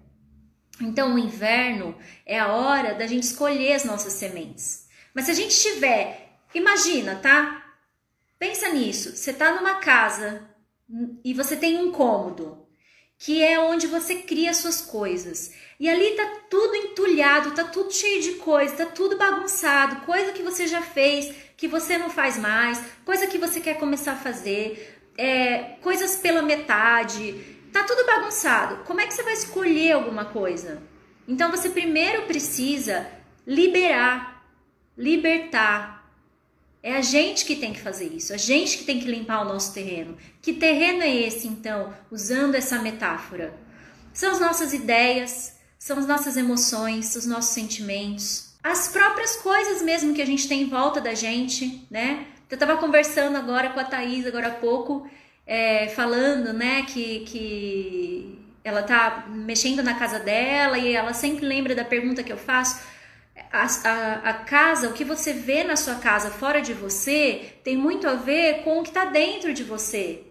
Então, 0.81 1.15
o 1.15 1.19
inverno 1.19 1.95
é 2.25 2.39
a 2.39 2.51
hora 2.51 2.95
da 2.95 3.05
gente 3.05 3.23
escolher 3.23 3.73
as 3.73 3.83
nossas 3.83 4.13
sementes. 4.13 4.87
Mas 5.13 5.25
se 5.25 5.31
a 5.31 5.35
gente 5.35 5.59
tiver, 5.59 6.39
imagina, 6.53 7.15
tá? 7.15 7.63
Pensa 8.39 8.69
nisso. 8.69 9.15
Você 9.15 9.31
tá 9.31 9.53
numa 9.53 9.75
casa 9.75 10.49
e 11.23 11.33
você 11.33 11.55
tem 11.55 11.77
um 11.77 11.91
cômodo 11.91 12.62
que 13.23 13.41
é 13.41 13.57
onde 13.57 13.87
você 13.87 14.15
cria 14.15 14.53
suas 14.53 14.81
coisas. 14.81 15.53
E 15.79 15.89
ali 15.89 16.11
tá 16.11 16.29
tudo 16.49 16.75
entulhado, 16.75 17.51
tá 17.51 17.63
tudo 17.63 17.89
cheio 17.93 18.21
de 18.21 18.31
coisa, 18.33 18.75
tá 18.75 18.85
tudo 18.87 19.17
bagunçado, 19.17 20.05
coisa 20.05 20.33
que 20.33 20.43
você 20.43 20.67
já 20.67 20.81
fez, 20.81 21.33
que 21.55 21.65
você 21.65 21.97
não 21.97 22.09
faz 22.09 22.37
mais, 22.37 22.83
coisa 23.05 23.25
que 23.25 23.37
você 23.37 23.61
quer 23.61 23.75
começar 23.79 24.11
a 24.11 24.17
fazer, 24.17 24.99
é, 25.17 25.77
coisas 25.81 26.17
pela 26.17 26.41
metade, 26.41 27.41
tá 27.71 27.83
tudo 27.83 28.05
bagunçado. 28.05 28.83
Como 28.83 28.99
é 28.99 29.07
que 29.07 29.13
você 29.13 29.23
vai 29.23 29.33
escolher 29.35 29.93
alguma 29.93 30.25
coisa? 30.25 30.83
Então 31.25 31.49
você 31.49 31.69
primeiro 31.69 32.23
precisa 32.23 33.07
liberar, 33.47 34.45
libertar, 34.97 36.02
é 36.83 36.97
a 36.97 37.01
gente 37.01 37.45
que 37.45 37.55
tem 37.55 37.71
que 37.71 37.79
fazer 37.79 38.13
isso, 38.13 38.33
a 38.33 38.37
gente 38.37 38.77
que 38.77 38.83
tem 38.83 38.99
que 38.99 39.09
limpar 39.09 39.41
o 39.41 39.45
nosso 39.45 39.73
terreno. 39.73 40.17
Que 40.41 40.51
terreno 40.53 41.01
é 41.01 41.15
esse, 41.15 41.47
então, 41.47 41.93
usando 42.11 42.55
essa 42.55 42.77
metáfora? 42.79 43.53
São 44.13 44.33
as 44.33 44.39
nossas 44.41 44.73
ideias, 44.73 45.57
são 45.79 45.97
as 45.97 46.05
nossas 46.05 46.35
emoções, 46.35 47.15
os 47.15 47.25
nossos 47.25 47.51
sentimentos. 47.53 48.51
as 48.61 48.87
próprias 48.87 49.35
coisas 49.37 49.81
mesmo 49.81 50.13
que 50.13 50.21
a 50.21 50.25
gente 50.25 50.47
tem 50.47 50.61
em 50.61 50.69
volta 50.69 51.01
da 51.01 51.13
gente, 51.13 51.85
né? 51.91 52.25
Eu 52.49 52.55
estava 52.55 52.77
conversando 52.77 53.35
agora 53.35 53.69
com 53.71 53.79
a 53.79 53.83
Thaís, 53.83 54.25
agora 54.27 54.47
há 54.47 54.51
pouco, 54.51 55.09
é, 55.45 55.89
falando, 55.89 56.53
né, 56.53 56.83
que, 56.83 57.21
que 57.21 58.39
ela 58.63 58.83
tá 58.83 59.25
mexendo 59.27 59.81
na 59.83 59.95
casa 59.95 60.19
dela 60.19 60.77
e 60.77 60.93
ela 60.93 61.13
sempre 61.13 61.45
lembra 61.45 61.75
da 61.75 61.83
pergunta 61.83 62.23
que 62.23 62.31
eu 62.31 62.37
faço. 62.37 62.79
A, 63.51 63.65
a, 63.65 64.13
a, 64.29 64.33
casa, 64.33 64.89
o 64.89 64.93
que 64.93 65.03
você 65.03 65.33
vê 65.33 65.63
na 65.63 65.75
sua 65.75 65.95
casa 65.95 66.29
fora 66.29 66.61
de 66.61 66.73
você, 66.73 67.53
tem 67.63 67.75
muito 67.75 68.07
a 68.07 68.13
ver 68.13 68.63
com 68.63 68.79
o 68.79 68.83
que 68.83 68.89
está 68.89 69.05
dentro 69.05 69.53
de 69.53 69.63
você. 69.63 70.23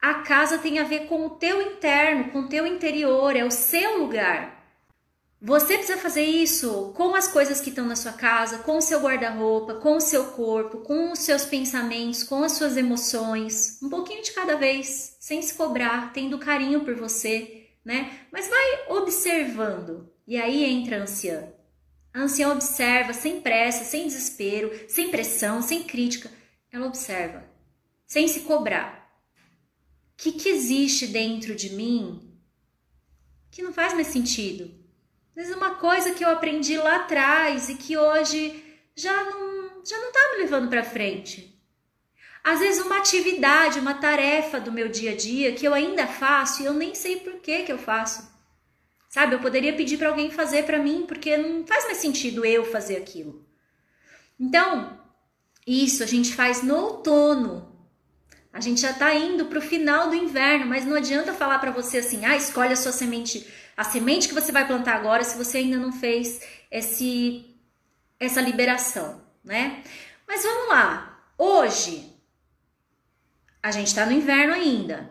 A 0.00 0.14
casa 0.14 0.58
tem 0.58 0.78
a 0.78 0.84
ver 0.84 1.06
com 1.06 1.26
o 1.26 1.30
teu 1.30 1.60
interno, 1.60 2.30
com 2.30 2.40
o 2.40 2.48
teu 2.48 2.66
interior, 2.66 3.34
é 3.34 3.44
o 3.44 3.50
seu 3.50 3.98
lugar. 3.98 4.56
Você 5.40 5.76
precisa 5.76 5.98
fazer 5.98 6.24
isso 6.24 6.92
com 6.96 7.14
as 7.14 7.28
coisas 7.28 7.60
que 7.60 7.68
estão 7.68 7.84
na 7.84 7.94
sua 7.94 8.12
casa, 8.12 8.58
com 8.58 8.78
o 8.78 8.82
seu 8.82 9.00
guarda-roupa, 9.00 9.74
com 9.74 9.96
o 9.96 10.00
seu 10.00 10.26
corpo, 10.28 10.78
com 10.78 11.12
os 11.12 11.18
seus 11.18 11.44
pensamentos, 11.44 12.22
com 12.22 12.42
as 12.42 12.52
suas 12.52 12.76
emoções, 12.76 13.78
um 13.82 13.90
pouquinho 13.90 14.22
de 14.22 14.32
cada 14.32 14.56
vez, 14.56 15.16
sem 15.20 15.42
se 15.42 15.54
cobrar, 15.54 16.12
tendo 16.12 16.38
carinho 16.38 16.84
por 16.84 16.94
você, 16.94 17.66
né? 17.84 18.10
Mas 18.32 18.48
vai 18.48 18.96
observando. 18.96 20.10
E 20.26 20.36
aí 20.36 20.64
entra 20.64 20.98
a 20.98 21.02
anciã. 21.02 21.52
A 22.16 22.22
anciã 22.22 22.50
observa 22.50 23.12
sem 23.12 23.42
pressa, 23.42 23.84
sem 23.84 24.06
desespero, 24.06 24.72
sem 24.88 25.10
pressão, 25.10 25.60
sem 25.60 25.82
crítica. 25.82 26.30
Ela 26.72 26.86
observa, 26.86 27.44
sem 28.06 28.26
se 28.26 28.40
cobrar. 28.40 29.06
O 30.14 30.16
que, 30.16 30.32
que 30.32 30.48
existe 30.48 31.06
dentro 31.06 31.54
de 31.54 31.74
mim 31.74 32.40
que 33.50 33.62
não 33.62 33.70
faz 33.70 33.92
mais 33.92 34.06
sentido? 34.06 34.74
Às 35.28 35.34
vezes 35.42 35.54
uma 35.54 35.74
coisa 35.74 36.14
que 36.14 36.24
eu 36.24 36.30
aprendi 36.30 36.78
lá 36.78 36.96
atrás 36.96 37.68
e 37.68 37.74
que 37.74 37.98
hoje 37.98 38.64
já 38.96 39.24
não 39.24 39.84
já 39.84 39.98
não 40.00 40.10
tá 40.10 40.30
me 40.32 40.38
levando 40.38 40.70
para 40.70 40.82
frente. 40.82 41.62
Às 42.42 42.60
vezes 42.60 42.82
uma 42.82 42.96
atividade, 42.96 43.78
uma 43.78 43.92
tarefa 43.92 44.58
do 44.58 44.72
meu 44.72 44.88
dia 44.88 45.10
a 45.10 45.16
dia 45.16 45.52
que 45.52 45.66
eu 45.68 45.74
ainda 45.74 46.06
faço 46.06 46.62
e 46.62 46.64
eu 46.64 46.72
nem 46.72 46.94
sei 46.94 47.20
por 47.20 47.34
que 47.40 47.64
que 47.64 47.72
eu 47.72 47.78
faço. 47.78 48.35
Sabe, 49.08 49.34
eu 49.34 49.40
poderia 49.40 49.72
pedir 49.74 49.96
para 49.98 50.08
alguém 50.08 50.30
fazer 50.30 50.64
para 50.64 50.78
mim 50.78 51.04
porque 51.06 51.36
não 51.36 51.66
faz 51.66 51.84
mais 51.84 51.98
sentido 51.98 52.44
eu 52.44 52.64
fazer 52.64 52.96
aquilo. 52.96 53.46
Então, 54.38 55.00
isso 55.66 56.02
a 56.02 56.06
gente 56.06 56.34
faz 56.34 56.62
no 56.62 56.76
outono. 56.76 57.74
A 58.52 58.60
gente 58.60 58.80
já 58.80 58.90
está 58.90 59.14
indo 59.14 59.46
para 59.46 59.58
o 59.58 59.62
final 59.62 60.08
do 60.08 60.14
inverno, 60.14 60.66
mas 60.66 60.84
não 60.84 60.96
adianta 60.96 61.34
falar 61.34 61.58
para 61.58 61.70
você 61.70 61.98
assim, 61.98 62.24
ah, 62.24 62.36
escolhe 62.36 62.72
a 62.72 62.76
sua 62.76 62.92
semente 62.92 63.46
a 63.76 63.84
semente 63.84 64.28
que 64.28 64.34
você 64.34 64.50
vai 64.50 64.66
plantar 64.66 64.94
agora 64.94 65.22
se 65.22 65.36
você 65.36 65.58
ainda 65.58 65.76
não 65.76 65.92
fez 65.92 66.40
esse, 66.70 67.44
essa 68.18 68.40
liberação, 68.40 69.22
né? 69.44 69.82
Mas 70.26 70.42
vamos 70.42 70.68
lá. 70.70 71.20
Hoje, 71.36 72.10
a 73.62 73.70
gente 73.70 73.88
está 73.88 74.06
no 74.06 74.12
inverno 74.12 74.54
ainda. 74.54 75.10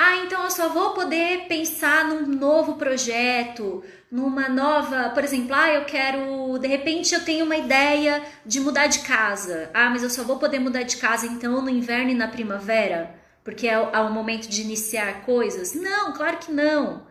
Ah, 0.00 0.18
então 0.18 0.44
eu 0.44 0.50
só 0.52 0.68
vou 0.68 0.90
poder 0.94 1.48
pensar 1.48 2.04
num 2.04 2.24
novo 2.24 2.76
projeto, 2.76 3.82
numa 4.08 4.48
nova, 4.48 5.10
por 5.10 5.24
exemplo, 5.24 5.52
ah, 5.52 5.74
eu 5.74 5.84
quero, 5.86 6.56
de 6.56 6.68
repente 6.68 7.12
eu 7.12 7.24
tenho 7.24 7.44
uma 7.44 7.56
ideia 7.56 8.22
de 8.46 8.60
mudar 8.60 8.86
de 8.86 9.00
casa. 9.00 9.68
Ah, 9.74 9.90
mas 9.90 10.04
eu 10.04 10.08
só 10.08 10.22
vou 10.22 10.38
poder 10.38 10.60
mudar 10.60 10.84
de 10.84 10.98
casa 10.98 11.26
então 11.26 11.60
no 11.60 11.68
inverno 11.68 12.10
e 12.12 12.14
na 12.14 12.28
primavera, 12.28 13.12
porque 13.42 13.66
é 13.66 13.76
o, 13.76 13.90
é 13.90 14.08
momento 14.08 14.48
de 14.48 14.62
iniciar 14.62 15.22
coisas? 15.22 15.74
Não, 15.74 16.12
claro 16.12 16.38
que 16.38 16.52
não. 16.52 17.04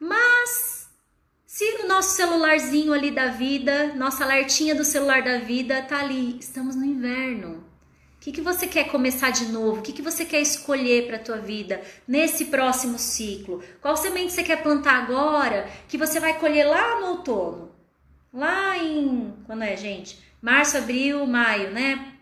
Mas 0.00 0.88
se 1.46 1.78
no 1.78 1.86
nosso 1.86 2.16
celularzinho 2.16 2.92
ali 2.92 3.12
da 3.12 3.28
vida, 3.28 3.94
nossa 3.94 4.24
alertinha 4.24 4.74
do 4.74 4.84
celular 4.84 5.22
da 5.22 5.38
vida 5.38 5.82
tá 5.82 6.00
ali, 6.00 6.36
estamos 6.40 6.74
no 6.74 6.84
inverno. 6.84 7.67
O 8.18 8.20
que, 8.20 8.32
que 8.32 8.40
você 8.40 8.66
quer 8.66 8.88
começar 8.88 9.30
de 9.30 9.46
novo? 9.46 9.78
O 9.78 9.82
que, 9.82 9.92
que 9.92 10.02
você 10.02 10.24
quer 10.24 10.40
escolher 10.40 11.06
para 11.06 11.16
a 11.16 11.20
tua 11.20 11.36
vida 11.36 11.80
nesse 12.06 12.46
próximo 12.46 12.98
ciclo? 12.98 13.62
Qual 13.80 13.96
semente 13.96 14.32
você 14.32 14.42
quer 14.42 14.60
plantar 14.60 15.04
agora 15.04 15.68
que 15.88 15.96
você 15.96 16.18
vai 16.18 16.36
colher 16.38 16.66
lá 16.66 17.00
no 17.00 17.06
outono? 17.10 17.70
Lá 18.34 18.76
em. 18.76 19.32
Quando 19.46 19.62
é, 19.62 19.76
gente? 19.76 20.18
Março, 20.42 20.76
abril, 20.76 21.24
maio, 21.26 21.70
né? 21.70 22.14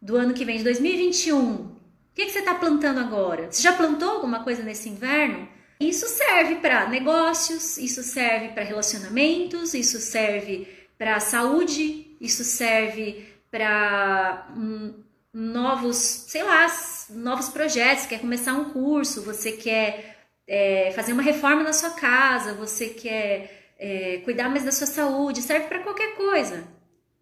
Do 0.00 0.16
ano 0.16 0.32
que 0.32 0.44
vem, 0.44 0.56
de 0.56 0.64
2021. 0.64 1.42
O 1.42 1.76
que, 2.14 2.24
que 2.24 2.32
você 2.32 2.38
está 2.38 2.54
plantando 2.54 3.00
agora? 3.00 3.52
Você 3.52 3.62
já 3.62 3.74
plantou 3.74 4.08
alguma 4.08 4.42
coisa 4.42 4.62
nesse 4.62 4.88
inverno? 4.88 5.46
Isso 5.78 6.06
serve 6.06 6.56
para 6.56 6.88
negócios, 6.88 7.76
isso 7.76 8.02
serve 8.02 8.48
para 8.48 8.62
relacionamentos, 8.62 9.74
isso 9.74 9.98
serve 9.98 10.66
para 10.96 11.20
saúde, 11.20 12.16
isso 12.20 12.42
serve 12.42 13.26
para 13.50 14.48
hum, 14.56 14.94
novos, 15.32 15.96
sei 15.96 16.42
lá, 16.42 16.66
novos 17.10 17.48
projetos. 17.48 18.06
Quer 18.06 18.20
começar 18.20 18.52
um 18.52 18.70
curso, 18.70 19.22
você 19.22 19.52
quer 19.52 20.26
é, 20.46 20.92
fazer 20.94 21.12
uma 21.12 21.22
reforma 21.22 21.62
na 21.62 21.72
sua 21.72 21.90
casa, 21.90 22.54
você 22.54 22.88
quer 22.88 23.72
é, 23.78 24.18
cuidar 24.24 24.48
mais 24.48 24.64
da 24.64 24.72
sua 24.72 24.86
saúde, 24.86 25.42
serve 25.42 25.66
para 25.66 25.82
qualquer 25.82 26.14
coisa, 26.14 26.66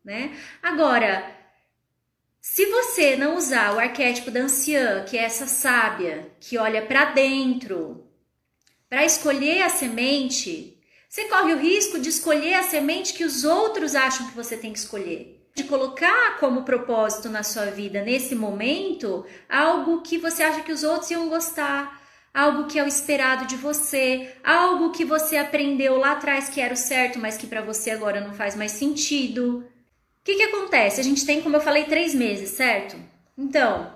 né? 0.05 0.37
Agora, 0.62 1.38
se 2.40 2.66
você 2.66 3.16
não 3.16 3.37
usar 3.37 3.75
o 3.75 3.79
arquétipo 3.79 4.31
da 4.31 4.40
anciã, 4.40 5.05
que 5.05 5.16
é 5.16 5.23
essa 5.25 5.46
sábia, 5.46 6.31
que 6.40 6.59
olha 6.59 6.85
para 6.85 7.07
dentro, 7.07 8.07
para 8.88 9.05
escolher 9.05 9.62
a 9.62 9.68
semente, 9.68 10.79
você 11.09 11.25
corre 11.29 11.53
o 11.53 11.59
risco 11.59 11.99
de 11.99 12.09
escolher 12.09 12.55
a 12.55 12.62
semente 12.62 13.14
que 13.14 13.25
os 13.25 13.44
outros 13.44 13.94
acham 13.94 14.29
que 14.29 14.35
você 14.35 14.57
tem 14.57 14.73
que 14.73 14.79
escolher. 14.79 15.39
De 15.55 15.65
colocar 15.65 16.39
como 16.39 16.63
propósito 16.63 17.29
na 17.29 17.43
sua 17.43 17.67
vida 17.67 18.03
nesse 18.03 18.35
momento 18.35 19.25
algo 19.49 20.01
que 20.01 20.17
você 20.19 20.43
acha 20.43 20.63
que 20.63 20.73
os 20.73 20.85
outros 20.85 21.11
iam 21.11 21.29
gostar, 21.29 22.01
algo 22.33 22.67
que 22.67 22.79
é 22.79 22.85
o 22.85 22.89
esperado 22.89 23.47
de 23.47 23.57
você, 23.57 24.35
algo 24.45 24.91
que 24.91 25.05
você 25.05 25.37
aprendeu 25.37 25.97
lá 25.99 26.13
atrás 26.13 26.49
que 26.49 26.61
era 26.61 26.75
o 26.75 26.77
certo, 26.77 27.19
mas 27.19 27.37
que 27.37 27.47
para 27.47 27.63
você 27.63 27.91
agora 27.91 28.21
não 28.21 28.33
faz 28.33 28.55
mais 28.55 28.73
sentido. 28.73 29.59
O 30.21 30.25
que, 30.25 30.37
que 30.37 30.43
acontece? 30.43 31.01
A 31.01 31.05
gente 31.05 31.27
tem, 31.27 31.43
como 31.43 31.57
eu 31.57 31.61
falei, 31.61 31.85
três 31.85 32.15
meses, 32.15 32.51
certo? 32.51 32.97
Então, 33.37 33.91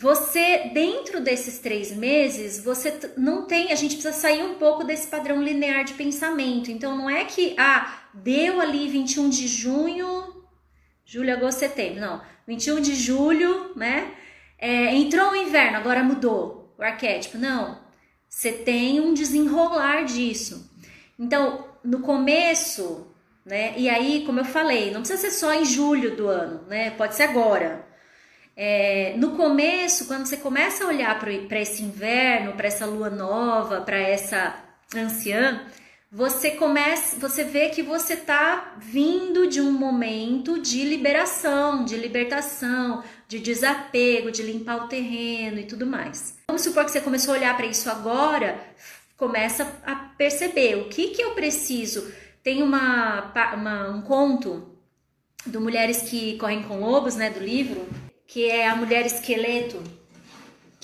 você, 0.00 0.70
dentro 0.72 1.20
desses 1.20 1.58
três 1.58 1.90
meses, 1.90 2.62
você 2.62 3.00
não 3.16 3.46
tem. 3.46 3.72
A 3.72 3.74
gente 3.74 3.96
precisa 3.96 4.12
sair 4.12 4.44
um 4.44 4.54
pouco 4.54 4.84
desse 4.84 5.08
padrão 5.08 5.42
linear 5.42 5.84
de 5.84 5.94
pensamento. 5.94 6.70
Então, 6.70 6.96
não 6.96 7.10
é 7.10 7.24
que, 7.24 7.56
ah, 7.58 8.07
deu 8.22 8.60
ali 8.60 8.88
21 8.88 9.28
de 9.28 9.46
junho, 9.46 10.44
julho, 11.04 11.32
agosto, 11.32 11.60
setembro. 11.60 12.00
Não, 12.00 12.20
21 12.46 12.80
de 12.80 12.94
julho, 12.94 13.72
né? 13.76 14.12
É, 14.58 14.94
entrou 14.94 15.30
o 15.30 15.36
inverno, 15.36 15.76
agora 15.76 16.02
mudou 16.02 16.74
o 16.78 16.82
arquétipo. 16.82 17.38
Não, 17.38 17.78
você 18.28 18.52
tem 18.52 19.00
um 19.00 19.14
desenrolar 19.14 20.04
disso. 20.04 20.70
Então, 21.18 21.68
no 21.82 22.00
começo, 22.00 23.06
né? 23.44 23.74
E 23.76 23.88
aí, 23.88 24.24
como 24.26 24.40
eu 24.40 24.44
falei, 24.44 24.90
não 24.90 25.00
precisa 25.00 25.22
ser 25.22 25.30
só 25.30 25.54
em 25.54 25.64
julho 25.64 26.14
do 26.16 26.28
ano, 26.28 26.62
né? 26.68 26.90
Pode 26.90 27.14
ser 27.14 27.24
agora. 27.24 27.86
É, 28.54 29.14
no 29.16 29.36
começo, 29.36 30.06
quando 30.06 30.26
você 30.26 30.36
começa 30.36 30.84
a 30.84 30.88
olhar 30.88 31.18
para 31.18 31.60
esse 31.60 31.82
inverno, 31.82 32.54
para 32.54 32.66
essa 32.66 32.84
lua 32.84 33.08
nova, 33.08 33.80
para 33.80 33.96
essa 33.96 34.54
anciã, 34.94 35.64
você 36.10 36.52
começa, 36.52 37.18
você 37.18 37.44
vê 37.44 37.68
que 37.68 37.82
você 37.82 38.14
está 38.14 38.76
vindo 38.78 39.46
de 39.46 39.60
um 39.60 39.70
momento 39.70 40.58
de 40.58 40.82
liberação, 40.82 41.84
de 41.84 41.96
libertação, 41.96 43.04
de 43.26 43.38
desapego, 43.38 44.30
de 44.30 44.42
limpar 44.42 44.84
o 44.84 44.88
terreno 44.88 45.58
e 45.58 45.66
tudo 45.66 45.86
mais. 45.86 46.38
Vamos 46.48 46.62
supor 46.62 46.86
que 46.86 46.90
você 46.90 47.00
começou 47.00 47.34
a 47.34 47.36
olhar 47.36 47.56
para 47.56 47.66
isso 47.66 47.90
agora, 47.90 48.58
começa 49.18 49.70
a 49.84 49.94
perceber 49.94 50.76
o 50.76 50.88
que 50.88 51.08
que 51.08 51.22
eu 51.22 51.32
preciso. 51.32 52.10
Tem 52.42 52.62
uma, 52.62 53.30
uma 53.54 53.90
um 53.90 54.00
conto 54.00 54.78
do 55.44 55.60
Mulheres 55.60 56.02
que 56.02 56.38
Correm 56.38 56.62
com 56.62 56.80
Lobos, 56.80 57.16
né, 57.16 57.28
do 57.28 57.40
livro, 57.40 57.86
que 58.26 58.48
é 58.48 58.66
a 58.66 58.76
mulher 58.76 59.04
esqueleto, 59.04 59.82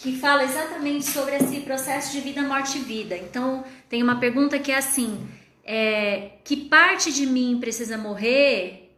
que 0.04 0.18
fala 0.18 0.44
exatamente 0.44 1.06
sobre 1.06 1.34
esse 1.34 1.60
processo 1.60 2.12
de 2.12 2.20
vida, 2.20 2.42
morte 2.42 2.76
e 2.76 2.82
vida. 2.82 3.16
Então, 3.16 3.64
tem 3.88 4.02
uma 4.02 4.20
pergunta 4.20 4.58
que 4.58 4.70
é 4.70 4.76
assim: 4.76 5.26
é, 5.64 6.32
que 6.44 6.56
parte 6.58 7.10
de 7.10 7.24
mim 7.26 7.56
precisa 7.58 7.96
morrer 7.96 8.94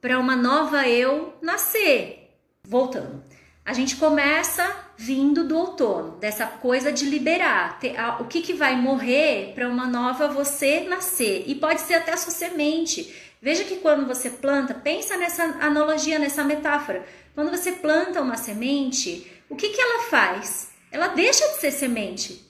para 0.00 0.18
uma 0.18 0.34
nova 0.34 0.88
eu 0.88 1.34
nascer? 1.42 2.30
Voltando. 2.66 3.22
A 3.62 3.74
gente 3.74 3.96
começa 3.96 4.74
vindo 4.96 5.44
do 5.44 5.54
outono, 5.54 6.16
dessa 6.16 6.46
coisa 6.46 6.90
de 6.90 7.04
liberar. 7.04 7.78
O 8.18 8.24
que, 8.24 8.40
que 8.40 8.54
vai 8.54 8.74
morrer 8.74 9.52
para 9.54 9.68
uma 9.68 9.86
nova 9.86 10.28
você 10.28 10.80
nascer? 10.80 11.44
E 11.46 11.54
pode 11.54 11.82
ser 11.82 11.94
até 11.94 12.12
a 12.12 12.16
sua 12.16 12.32
semente. 12.32 13.14
Veja 13.40 13.64
que 13.64 13.76
quando 13.76 14.06
você 14.06 14.30
planta, 14.30 14.72
pensa 14.72 15.16
nessa 15.16 15.44
analogia, 15.60 16.18
nessa 16.18 16.42
metáfora. 16.42 17.04
Quando 17.34 17.50
você 17.50 17.72
planta 17.72 18.20
uma 18.20 18.36
semente, 18.36 19.30
o 19.52 19.54
que, 19.54 19.68
que 19.68 19.80
ela 19.80 20.04
faz? 20.04 20.70
Ela 20.90 21.08
deixa 21.08 21.46
de 21.48 21.60
ser 21.60 21.70
semente. 21.70 22.42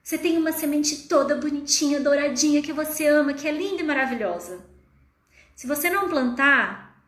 Você 0.00 0.16
tem 0.16 0.38
uma 0.38 0.52
semente 0.52 1.08
toda 1.08 1.34
bonitinha, 1.34 1.98
douradinha, 1.98 2.62
que 2.62 2.72
você 2.72 3.08
ama, 3.08 3.34
que 3.34 3.48
é 3.48 3.50
linda 3.50 3.82
e 3.82 3.84
maravilhosa. 3.84 4.64
Se 5.56 5.66
você 5.66 5.90
não 5.90 6.08
plantar, 6.08 7.02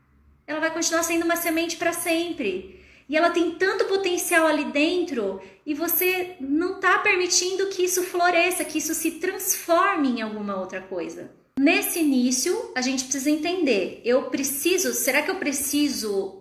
ela 0.44 0.58
vai 0.58 0.72
continuar 0.72 1.04
sendo 1.04 1.24
uma 1.24 1.36
semente 1.36 1.76
para 1.76 1.92
sempre. 1.92 2.84
E 3.08 3.16
ela 3.16 3.30
tem 3.30 3.52
tanto 3.52 3.84
potencial 3.84 4.44
ali 4.44 4.64
dentro 4.72 5.40
e 5.64 5.72
você 5.72 6.34
não 6.40 6.74
está 6.74 6.98
permitindo 6.98 7.68
que 7.68 7.84
isso 7.84 8.02
floresça, 8.02 8.64
que 8.64 8.78
isso 8.78 8.92
se 8.92 9.12
transforme 9.12 10.08
em 10.08 10.20
alguma 10.20 10.58
outra 10.58 10.80
coisa. 10.80 11.30
Nesse 11.60 12.00
início, 12.00 12.72
a 12.74 12.80
gente 12.80 13.04
precisa 13.04 13.30
entender: 13.30 14.02
eu 14.04 14.24
preciso, 14.24 14.92
será 14.92 15.22
que 15.22 15.30
eu 15.30 15.36
preciso 15.36 16.37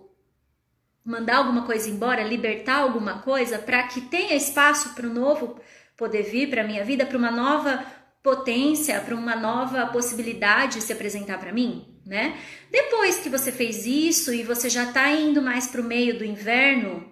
mandar 1.08 1.38
alguma 1.38 1.62
coisa 1.62 1.88
embora, 1.88 2.22
libertar 2.22 2.80
alguma 2.80 3.22
coisa 3.22 3.58
para 3.58 3.82
que 3.84 4.02
tenha 4.02 4.36
espaço 4.36 4.90
para 4.90 5.06
o 5.06 5.12
novo 5.12 5.58
poder 5.96 6.22
vir 6.24 6.50
para 6.50 6.62
minha 6.62 6.84
vida, 6.84 7.06
para 7.06 7.16
uma 7.16 7.30
nova 7.30 7.82
potência, 8.22 9.00
para 9.00 9.14
uma 9.14 9.34
nova 9.34 9.86
possibilidade 9.86 10.82
se 10.82 10.92
apresentar 10.92 11.38
para 11.38 11.50
mim, 11.50 11.98
né? 12.04 12.36
Depois 12.70 13.20
que 13.20 13.30
você 13.30 13.50
fez 13.50 13.86
isso 13.86 14.34
e 14.34 14.42
você 14.42 14.68
já 14.68 14.84
está 14.84 15.10
indo 15.10 15.40
mais 15.40 15.66
para 15.66 15.80
o 15.80 15.84
meio 15.84 16.18
do 16.18 16.26
inverno, 16.26 17.10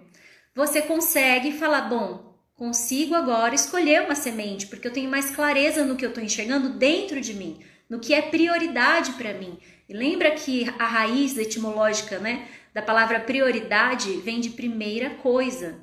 você 0.53 0.79
consegue 0.83 1.53
falar, 1.53 1.89
bom, 1.89 2.37
consigo 2.53 3.15
agora 3.15 3.55
escolher 3.55 4.03
uma 4.03 4.13
semente, 4.13 4.67
porque 4.67 4.87
eu 4.87 4.93
tenho 4.93 5.09
mais 5.09 5.31
clareza 5.31 5.83
no 5.83 5.95
que 5.95 6.05
eu 6.05 6.09
estou 6.09 6.23
enxergando 6.23 6.69
dentro 6.69 7.19
de 7.19 7.33
mim, 7.33 7.59
no 7.89 7.99
que 7.99 8.13
é 8.13 8.21
prioridade 8.21 9.13
para 9.13 9.33
mim. 9.33 9.57
E 9.87 9.93
lembra 9.93 10.31
que 10.31 10.67
a 10.77 10.85
raiz 10.85 11.37
etimológica, 11.37 12.19
né, 12.19 12.47
da 12.73 12.81
palavra 12.81 13.19
prioridade 13.19 14.17
vem 14.17 14.39
de 14.39 14.49
primeira 14.49 15.11
coisa. 15.11 15.79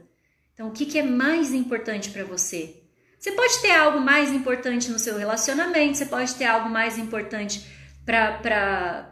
Então, 0.53 0.69
o 0.69 0.73
que, 0.73 0.87
que 0.87 0.99
é 0.99 1.03
mais 1.03 1.53
importante 1.53 2.11
para 2.11 2.25
você? 2.25 2.83
Você 3.19 3.33
pode 3.33 3.61
ter 3.63 3.73
algo 3.73 4.01
mais 4.01 4.31
importante 4.31 4.91
no 4.91 4.99
seu 4.99 5.17
relacionamento, 5.17 5.97
você 5.97 6.07
pode 6.07 6.35
ter 6.35 6.45
algo 6.45 6.69
mais 6.69 6.99
importante 6.99 7.65
para 8.05 9.11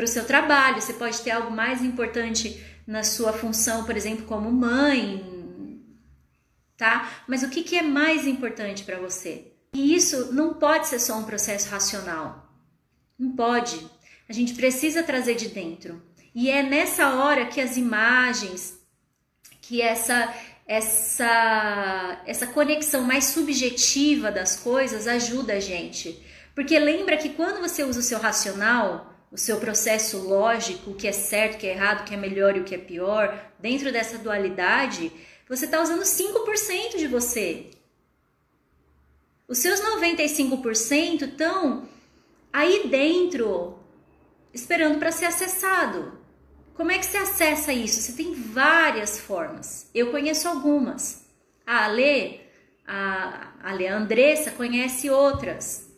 o 0.00 0.06
seu 0.06 0.24
trabalho, 0.24 0.80
você 0.80 0.92
pode 0.92 1.20
ter 1.20 1.32
algo 1.32 1.50
mais 1.50 1.82
importante 1.82 2.64
na 2.86 3.02
sua 3.02 3.32
função, 3.32 3.84
por 3.84 3.96
exemplo, 3.96 4.24
como 4.26 4.50
mãe, 4.50 5.38
tá? 6.76 7.10
Mas 7.26 7.42
o 7.42 7.50
que, 7.50 7.64
que 7.64 7.76
é 7.76 7.82
mais 7.82 8.26
importante 8.26 8.84
para 8.84 8.98
você? 8.98 9.52
E 9.74 9.94
isso 9.94 10.32
não 10.32 10.54
pode 10.54 10.86
ser 10.86 11.00
só 11.00 11.18
um 11.18 11.24
processo 11.24 11.68
racional. 11.68 12.48
Não 13.18 13.32
pode. 13.32 13.84
A 14.28 14.32
gente 14.32 14.54
precisa 14.54 15.02
trazer 15.02 15.34
de 15.34 15.48
dentro. 15.48 16.02
E 16.34 16.50
é 16.50 16.62
nessa 16.62 17.14
hora 17.14 17.46
que 17.46 17.60
as 17.60 17.76
imagens, 17.76 18.78
que 19.60 19.80
essa 19.82 20.34
essa 20.66 22.22
essa 22.26 22.46
conexão 22.46 23.02
mais 23.02 23.24
subjetiva 23.24 24.30
das 24.30 24.56
coisas 24.56 25.06
ajuda 25.06 25.54
a 25.54 25.60
gente. 25.60 26.22
Porque 26.54 26.78
lembra 26.78 27.16
que 27.16 27.30
quando 27.30 27.60
você 27.60 27.82
usa 27.84 28.00
o 28.00 28.02
seu 28.02 28.18
racional, 28.18 29.14
o 29.30 29.38
seu 29.38 29.58
processo 29.58 30.18
lógico, 30.18 30.90
o 30.90 30.94
que 30.94 31.06
é 31.06 31.12
certo, 31.12 31.54
o 31.54 31.58
que 31.58 31.66
é 31.66 31.72
errado, 31.72 32.00
o 32.00 32.04
que 32.04 32.14
é 32.14 32.16
melhor 32.16 32.56
e 32.56 32.60
o 32.60 32.64
que 32.64 32.74
é 32.74 32.78
pior, 32.78 33.52
dentro 33.58 33.92
dessa 33.92 34.18
dualidade, 34.18 35.12
você 35.48 35.64
está 35.64 35.80
usando 35.80 36.02
5% 36.02 36.98
de 36.98 37.06
você. 37.06 37.70
Os 39.46 39.58
seus 39.58 39.80
95% 39.80 41.22
estão 41.22 41.88
aí 42.52 42.88
dentro, 42.88 43.77
esperando 44.58 44.98
para 44.98 45.12
ser 45.12 45.26
acessado. 45.26 46.18
Como 46.74 46.92
é 46.92 46.98
que 46.98 47.06
você 47.06 47.18
acessa 47.18 47.72
isso? 47.72 48.00
Você 48.00 48.12
tem 48.12 48.34
várias 48.34 49.18
formas. 49.18 49.90
Eu 49.94 50.10
conheço 50.10 50.46
algumas. 50.48 51.26
A 51.66 51.84
Ale, 51.84 52.40
a, 52.86 53.52
a 53.62 53.94
Andressa 53.94 54.52
conhece 54.52 55.10
outras. 55.10 55.88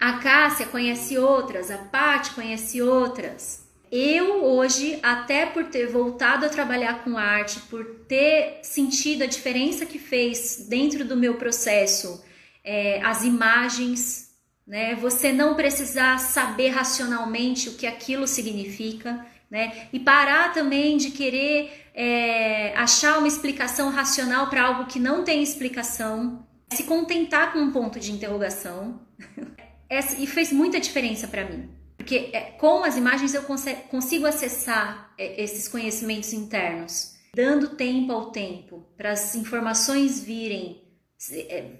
A 0.00 0.14
Cássia 0.14 0.66
conhece 0.66 1.16
outras, 1.16 1.70
a 1.70 1.78
Paty 1.78 2.32
conhece 2.32 2.82
outras. 2.82 3.62
Eu 3.90 4.44
hoje, 4.44 4.98
até 5.02 5.46
por 5.46 5.66
ter 5.66 5.86
voltado 5.86 6.46
a 6.46 6.48
trabalhar 6.48 7.04
com 7.04 7.18
arte, 7.18 7.60
por 7.68 7.84
ter 8.08 8.60
sentido 8.62 9.22
a 9.22 9.26
diferença 9.26 9.84
que 9.84 9.98
fez 9.98 10.66
dentro 10.68 11.04
do 11.04 11.16
meu 11.16 11.34
processo, 11.34 12.24
é, 12.64 13.00
as 13.02 13.22
imagens, 13.22 14.31
né? 14.66 14.94
Você 14.96 15.32
não 15.32 15.54
precisar 15.54 16.18
saber 16.18 16.68
racionalmente 16.68 17.68
o 17.68 17.74
que 17.74 17.86
aquilo 17.86 18.26
significa 18.26 19.26
né? 19.52 19.86
E 19.92 20.00
parar 20.00 20.54
também 20.54 20.96
de 20.96 21.10
querer 21.10 21.90
é, 21.94 22.74
achar 22.74 23.18
uma 23.18 23.28
explicação 23.28 23.90
racional 23.90 24.48
para 24.48 24.64
algo 24.64 24.86
que 24.86 24.98
não 24.98 25.24
tem 25.24 25.42
explicação, 25.42 26.48
se 26.72 26.84
contentar 26.84 27.52
com 27.52 27.58
um 27.58 27.70
ponto 27.70 28.00
de 28.00 28.12
interrogação. 28.12 28.98
Essa, 29.90 30.18
e 30.18 30.26
fez 30.26 30.50
muita 30.50 30.80
diferença 30.80 31.28
para 31.28 31.44
mim, 31.44 31.68
porque 31.98 32.30
é, 32.32 32.52
com 32.52 32.82
as 32.82 32.96
imagens 32.96 33.34
eu 33.34 33.42
consigo 33.42 34.24
acessar 34.24 35.12
é, 35.18 35.42
esses 35.42 35.68
conhecimentos 35.68 36.32
internos, 36.32 37.12
dando 37.36 37.76
tempo 37.76 38.10
ao 38.10 38.30
tempo 38.30 38.86
para 38.96 39.12
as 39.12 39.34
informações 39.34 40.18
virem, 40.24 40.82
é, 41.30 41.72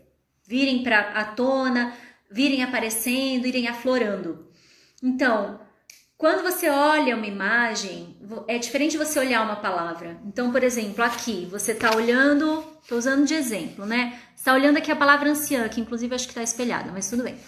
virem 0.47 0.83
para 0.83 1.01
a 1.13 1.25
tona, 1.25 1.97
virem 2.33 2.63
aparecendo, 2.63 3.47
irem 3.47 3.69
aflorando. 3.69 4.47
Então, 5.03 5.61
quando 6.17 6.43
você 6.43 6.71
olha 6.71 7.17
uma 7.17 7.27
imagem, 7.27 8.17
é 8.47 8.57
diferente 8.57 8.97
você 8.97 9.19
olhar 9.19 9.43
uma 9.43 9.57
palavra. 9.57 10.21
Então, 10.25 10.53
por 10.53 10.63
exemplo, 10.63 11.03
aqui, 11.03 11.49
você 11.51 11.73
está 11.73 11.95
olhando, 11.97 12.65
estou 12.81 12.97
usando 12.97 13.27
de 13.27 13.35
exemplo, 13.35 13.85
né? 13.85 14.19
está 14.43 14.55
olhando 14.55 14.77
aqui 14.77 14.91
a 14.91 14.97
palavra 14.97 15.31
anciã, 15.31 15.69
que 15.69 15.81
inclusive 15.81 16.15
acho 16.15 16.27
que 16.27 16.33
está 16.33 16.43
espelhada, 16.43 16.91
mas 16.93 17.09
tudo 17.09 17.23
bem. 17.23 17.39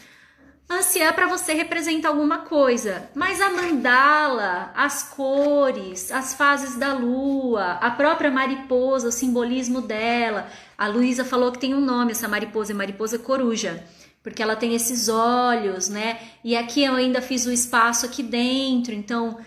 Anciã 0.71 1.13
para 1.13 1.27
você 1.27 1.53
representa 1.53 2.09
alguma 2.09 2.39
coisa, 2.39 3.11
mas 3.15 3.41
a 3.41 3.51
mandala, 3.51 4.73
as 4.77 5.03
cores, 5.03 6.11
as 6.13 6.35
fases 6.35 6.77
da 6.77 6.95
lua, 6.95 7.73
a 7.81 7.91
própria 7.91 8.31
mariposa, 8.31 9.09
o 9.09 9.13
simbolismo 9.13 9.83
dela. 9.83 10.49
A 10.79 10.87
Luísa 10.87 11.25
falou 11.25 11.51
que 11.51 11.59
tem 11.59 11.75
um 11.75 11.81
nome, 11.81 12.13
essa 12.13 12.29
mariposa 12.29 12.73
é 12.73 12.75
mariposa 12.75 13.19
coruja 13.19 13.85
porque 14.25 14.43
ela 14.43 14.57
tem 14.57 14.75
esses 14.75 15.11
olhos, 15.11 15.91
né? 15.91 16.19
E 16.43 16.57
aqui 16.57 16.83
eu 16.83 16.95
ainda 16.95 17.21
fiz 17.21 17.45
o 17.45 17.53
espaço 17.53 18.07
aqui 18.07 18.23
dentro, 18.23 18.95
então 18.95 19.39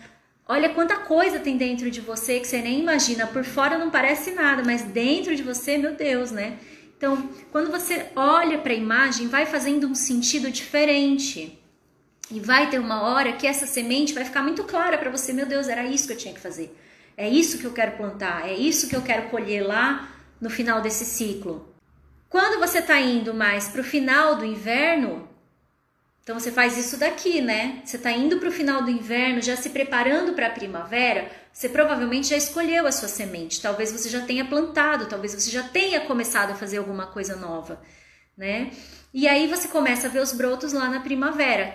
olha 0.48 0.70
quanta 0.70 0.98
coisa 0.98 1.40
tem 1.40 1.58
dentro 1.58 1.90
de 1.90 2.00
você 2.00 2.40
que 2.40 2.48
você 2.48 2.62
nem 2.62 2.80
imagina. 2.80 3.26
Por 3.26 3.44
fora 3.44 3.80
não 3.80 3.90
parece 3.90 4.32
nada, 4.32 4.64
mas 4.64 4.84
dentro 4.84 5.36
de 5.36 5.42
você, 5.42 5.80
meu 5.80 5.96
Deus, 5.96 6.30
né? 6.30 6.60
Então, 6.96 7.30
quando 7.52 7.72
você 7.72 8.12
olha 8.16 8.60
para 8.60 8.72
a 8.72 8.76
imagem, 8.76 9.28
vai 9.28 9.48
fazendo 9.48 9.88
um 9.88 9.96
sentido 9.96 10.52
diferente. 10.52 11.60
E 12.30 12.40
vai 12.40 12.70
ter 12.70 12.80
uma 12.80 13.02
hora 13.02 13.34
que 13.34 13.48
essa 13.48 13.66
semente 13.66 14.14
vai 14.14 14.26
ficar 14.26 14.44
muito 14.44 14.64
clara 14.64 14.98
para 14.98 15.10
você, 15.10 15.34
meu 15.34 15.46
Deus, 15.48 15.68
era 15.68 15.86
isso 15.86 16.06
que 16.06 16.14
eu 16.14 16.18
tinha 16.18 16.34
que 16.34 16.40
fazer. 16.40 16.76
É 17.16 17.28
isso 17.28 17.58
que 17.58 17.66
eu 17.66 17.74
quero 17.74 17.98
plantar, 17.98 18.48
é 18.48 18.54
isso 18.54 18.88
que 18.88 18.96
eu 18.96 19.02
quero 19.02 19.30
colher 19.30 19.66
lá 19.66 20.08
no 20.40 20.52
final 20.52 20.82
desse 20.82 21.04
ciclo. 21.04 21.77
Quando 22.30 22.60
você 22.60 22.80
está 22.80 23.00
indo 23.00 23.34
mais 23.34 23.70
para 23.70 23.82
o 23.82 23.84
final 23.84 24.36
do 24.36 24.46
inverno, 24.46 25.28
então 26.22 26.38
você 26.38 26.52
faz 26.52 26.78
isso 26.78 26.98
daqui, 26.98 27.40
né? 27.40 27.82
Você 27.86 27.96
está 27.96 28.12
indo 28.12 28.38
para 28.38 28.50
o 28.50 28.52
final 28.52 28.84
do 28.84 28.92
inverno, 28.92 29.42
já 29.42 29.56
se 29.56 29.70
preparando 29.70 30.34
para 30.34 30.48
a 30.48 30.52
primavera, 30.52 31.32
você 31.54 31.70
provavelmente 31.70 32.28
já 32.28 32.36
escolheu 32.36 32.86
a 32.86 32.92
sua 32.92 33.08
semente. 33.08 33.62
Talvez 33.62 33.94
você 33.94 34.10
já 34.10 34.20
tenha 34.22 34.44
plantado, 34.44 35.06
talvez 35.06 35.34
você 35.34 35.50
já 35.50 35.64
tenha 35.64 36.02
começado 36.02 36.52
a 36.52 36.56
fazer 36.56 36.80
alguma 36.80 37.08
coisa 37.08 37.38
nova, 37.38 37.82
né? 38.36 38.72
E 39.14 39.26
aí 39.26 39.48
você 39.48 39.70
começa 39.70 40.08
a 40.08 40.10
ver 40.10 40.20
os 40.20 40.34
brotos 40.34 40.74
lá 40.74 40.90
na 40.90 41.00
primavera. 41.00 41.74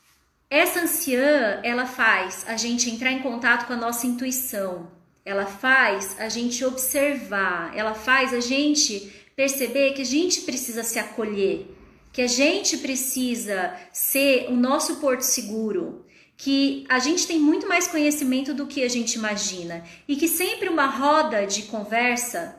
Essa 0.51 0.81
anciã, 0.81 1.61
ela 1.63 1.87
faz 1.87 2.45
a 2.47 2.59
gente 2.59 2.91
entrar 2.91 3.11
em 3.11 3.23
contato 3.23 3.67
com 3.67 3.73
a 3.73 3.77
nossa 3.77 4.07
intuição. 4.07 4.87
Ela 5.25 5.47
faz 5.47 6.21
a 6.21 6.29
gente 6.29 6.63
observar, 6.63 7.73
ela 7.75 7.95
faz 7.95 8.35
a 8.35 8.41
gente 8.41 9.11
perceber 9.35 9.93
que 9.93 10.03
a 10.03 10.07
gente 10.07 10.43
precisa 10.43 10.83
se 10.83 10.99
acolher, 10.99 11.67
que 12.13 12.23
a 12.23 12.27
gente 12.27 12.79
precisa 12.79 13.75
ser 13.93 14.47
o 14.49 14.53
nosso 14.55 14.97
porto 14.97 15.23
seguro, 15.23 16.05
que 16.37 16.85
a 16.89 16.99
gente 16.99 17.27
tem 17.27 17.39
muito 17.39 17.69
mais 17.69 17.87
conhecimento 17.87 18.53
do 18.53 18.67
que 18.67 18.83
a 18.83 18.89
gente 18.89 19.15
imagina 19.15 19.85
e 20.09 20.17
que 20.17 20.29
sempre 20.29 20.69
uma 20.69 20.87
roda 20.87 21.47
de 21.47 21.63
conversa 21.63 22.57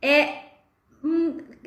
é 0.00 0.44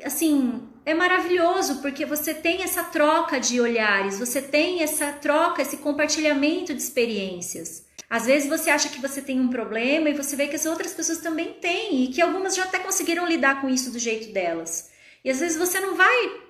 assim 0.02 0.62
é 0.86 0.94
maravilhoso 0.94 1.80
porque 1.80 2.04
você 2.04 2.34
tem 2.34 2.62
essa 2.62 2.84
troca 2.84 3.40
de 3.40 3.60
olhares, 3.60 4.18
você 4.18 4.42
tem 4.42 4.82
essa 4.82 5.12
troca, 5.12 5.62
esse 5.62 5.78
compartilhamento 5.78 6.74
de 6.74 6.80
experiências. 6.80 7.86
Às 8.14 8.26
vezes 8.26 8.48
você 8.48 8.70
acha 8.70 8.90
que 8.90 9.00
você 9.00 9.20
tem 9.20 9.40
um 9.40 9.48
problema 9.48 10.08
e 10.08 10.14
você 10.14 10.36
vê 10.36 10.46
que 10.46 10.54
as 10.54 10.66
outras 10.66 10.94
pessoas 10.94 11.18
também 11.18 11.54
têm 11.54 12.04
e 12.04 12.12
que 12.12 12.22
algumas 12.22 12.54
já 12.54 12.62
até 12.62 12.78
conseguiram 12.78 13.26
lidar 13.26 13.60
com 13.60 13.68
isso 13.68 13.90
do 13.90 13.98
jeito 13.98 14.32
delas. 14.32 14.92
E 15.24 15.30
às 15.32 15.40
vezes 15.40 15.58
você 15.58 15.80
não 15.80 15.96
vai 15.96 16.40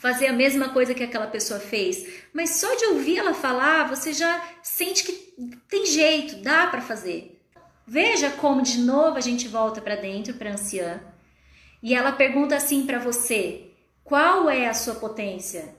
fazer 0.00 0.26
a 0.26 0.32
mesma 0.32 0.70
coisa 0.70 0.94
que 0.94 1.04
aquela 1.04 1.28
pessoa 1.28 1.60
fez, 1.60 2.24
mas 2.32 2.56
só 2.56 2.74
de 2.74 2.86
ouvir 2.86 3.18
ela 3.18 3.34
falar, 3.34 3.88
você 3.88 4.12
já 4.12 4.44
sente 4.64 5.04
que 5.04 5.12
tem 5.68 5.86
jeito, 5.86 6.42
dá 6.42 6.66
para 6.66 6.82
fazer. 6.82 7.40
Veja 7.86 8.28
como 8.30 8.60
de 8.60 8.80
novo 8.80 9.16
a 9.16 9.20
gente 9.20 9.46
volta 9.46 9.80
para 9.80 9.94
dentro 9.94 10.34
para 10.34 10.54
anciã 10.54 11.00
e 11.80 11.94
ela 11.94 12.10
pergunta 12.10 12.56
assim 12.56 12.84
para 12.84 12.98
você: 12.98 13.68
qual 14.02 14.50
é 14.50 14.66
a 14.66 14.74
sua 14.74 14.96
potência? 14.96 15.72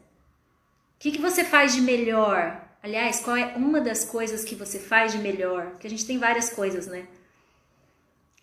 O 0.95 0.99
que, 0.99 1.11
que 1.11 1.21
você 1.21 1.43
faz 1.43 1.75
de 1.75 1.81
melhor? 1.81 2.65
Aliás, 2.81 3.19
qual 3.19 3.35
é 3.35 3.55
uma 3.55 3.81
das 3.81 4.05
coisas 4.05 4.43
que 4.43 4.55
você 4.55 4.79
faz 4.79 5.11
de 5.11 5.17
melhor? 5.17 5.71
Porque 5.71 5.87
a 5.87 5.89
gente 5.89 6.05
tem 6.05 6.17
várias 6.17 6.49
coisas, 6.49 6.87
né? 6.87 7.07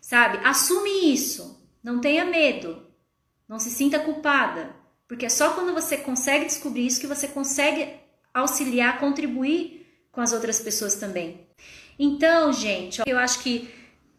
Sabe? 0.00 0.38
Assume 0.44 1.12
isso. 1.12 1.66
Não 1.82 2.00
tenha 2.00 2.24
medo. 2.24 2.86
Não 3.48 3.58
se 3.58 3.70
sinta 3.70 3.98
culpada. 3.98 4.74
Porque 5.06 5.26
é 5.26 5.28
só 5.28 5.52
quando 5.52 5.72
você 5.72 5.96
consegue 5.96 6.46
descobrir 6.46 6.86
isso 6.86 7.00
que 7.00 7.06
você 7.06 7.28
consegue 7.28 7.94
auxiliar, 8.32 8.98
contribuir 8.98 9.86
com 10.10 10.20
as 10.20 10.32
outras 10.32 10.60
pessoas 10.60 10.94
também. 10.96 11.46
Então, 11.98 12.52
gente, 12.52 13.02
eu 13.06 13.18
acho 13.18 13.40
que 13.42 13.72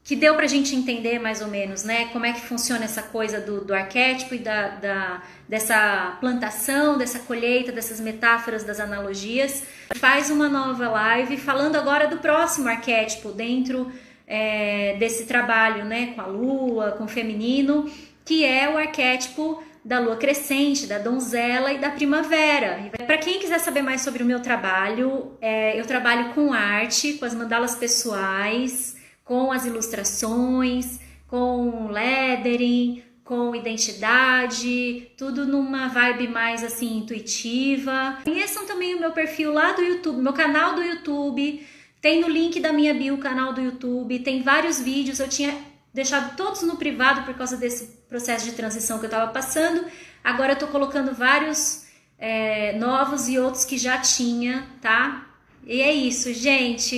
que 0.05 0.15
deu 0.15 0.35
pra 0.35 0.45
gente 0.45 0.75
entender 0.75 1.17
mais 1.17 1.41
ou 1.41 1.47
menos, 1.47 1.83
né, 1.83 2.09
como 2.13 2.27
é 2.27 2.31
que 2.31 2.41
funciona 2.41 2.85
essa 2.85 3.01
coisa 3.01 3.41
do, 3.41 3.61
do 3.61 3.73
arquétipo 3.73 4.35
e 4.35 4.37
da, 4.37 4.67
da, 4.67 5.23
dessa 5.49 6.15
plantação, 6.21 6.95
dessa 6.95 7.17
colheita, 7.17 7.71
dessas 7.71 7.99
metáforas, 7.99 8.63
das 8.63 8.79
analogias. 8.79 9.63
Faz 9.95 10.29
uma 10.29 10.47
nova 10.47 10.87
live 10.89 11.37
falando 11.37 11.75
agora 11.75 12.07
do 12.07 12.17
próximo 12.17 12.69
arquétipo 12.69 13.31
dentro 13.31 13.91
é, 14.27 14.95
desse 14.99 15.25
trabalho, 15.25 15.83
né, 15.83 16.13
com 16.13 16.21
a 16.21 16.27
lua, 16.27 16.91
com 16.91 17.05
o 17.05 17.07
feminino, 17.07 17.89
que 18.23 18.45
é 18.45 18.69
o 18.69 18.77
arquétipo 18.77 19.63
da 19.83 19.99
lua 19.99 20.17
crescente, 20.17 20.85
da 20.85 20.99
donzela 20.99 21.73
e 21.73 21.79
da 21.79 21.89
primavera. 21.89 22.91
Para 23.07 23.17
quem 23.17 23.39
quiser 23.39 23.59
saber 23.59 23.81
mais 23.81 24.01
sobre 24.01 24.21
o 24.21 24.25
meu 24.25 24.39
trabalho, 24.39 25.31
é, 25.41 25.79
eu 25.79 25.85
trabalho 25.85 26.31
com 26.35 26.53
arte, 26.53 27.13
com 27.13 27.25
as 27.25 27.33
mandalas 27.33 27.73
pessoais, 27.73 28.94
com 29.25 29.51
as 29.51 29.65
ilustrações, 29.65 30.99
com 31.27 31.87
lettering, 31.87 33.03
com 33.23 33.55
identidade, 33.55 35.11
tudo 35.17 35.47
numa 35.47 35.87
vibe 35.87 36.27
mais 36.27 36.63
assim 36.63 36.99
intuitiva. 36.99 38.19
Conheçam 38.23 38.67
também 38.67 38.93
o 38.93 38.99
meu 38.99 39.11
perfil 39.11 39.51
lá 39.51 39.71
do 39.71 39.81
YouTube, 39.81 40.21
meu 40.21 40.33
canal 40.33 40.75
do 40.75 40.83
YouTube. 40.83 41.67
Tem 41.99 42.21
no 42.21 42.29
link 42.29 42.59
da 42.59 42.71
minha 42.71 42.93
bio 42.93 43.15
o 43.15 43.17
canal 43.17 43.51
do 43.51 43.59
YouTube, 43.59 44.19
tem 44.19 44.43
vários 44.43 44.79
vídeos. 44.79 45.19
Eu 45.19 45.27
tinha 45.27 45.57
deixado 45.91 46.37
todos 46.37 46.61
no 46.61 46.77
privado 46.77 47.23
por 47.23 47.33
causa 47.33 47.57
desse 47.57 48.05
processo 48.07 48.45
de 48.45 48.51
transição 48.51 48.99
que 48.99 49.05
eu 49.05 49.09
estava 49.09 49.31
passando. 49.31 49.83
Agora 50.23 50.53
eu 50.53 50.59
tô 50.59 50.67
colocando 50.67 51.15
vários 51.15 51.87
é, 52.19 52.77
novos 52.77 53.27
e 53.27 53.39
outros 53.39 53.65
que 53.65 53.77
já 53.77 53.97
tinha, 53.97 54.67
tá? 54.79 55.25
E 55.65 55.81
é 55.81 55.91
isso, 55.91 56.31
gente. 56.31 56.97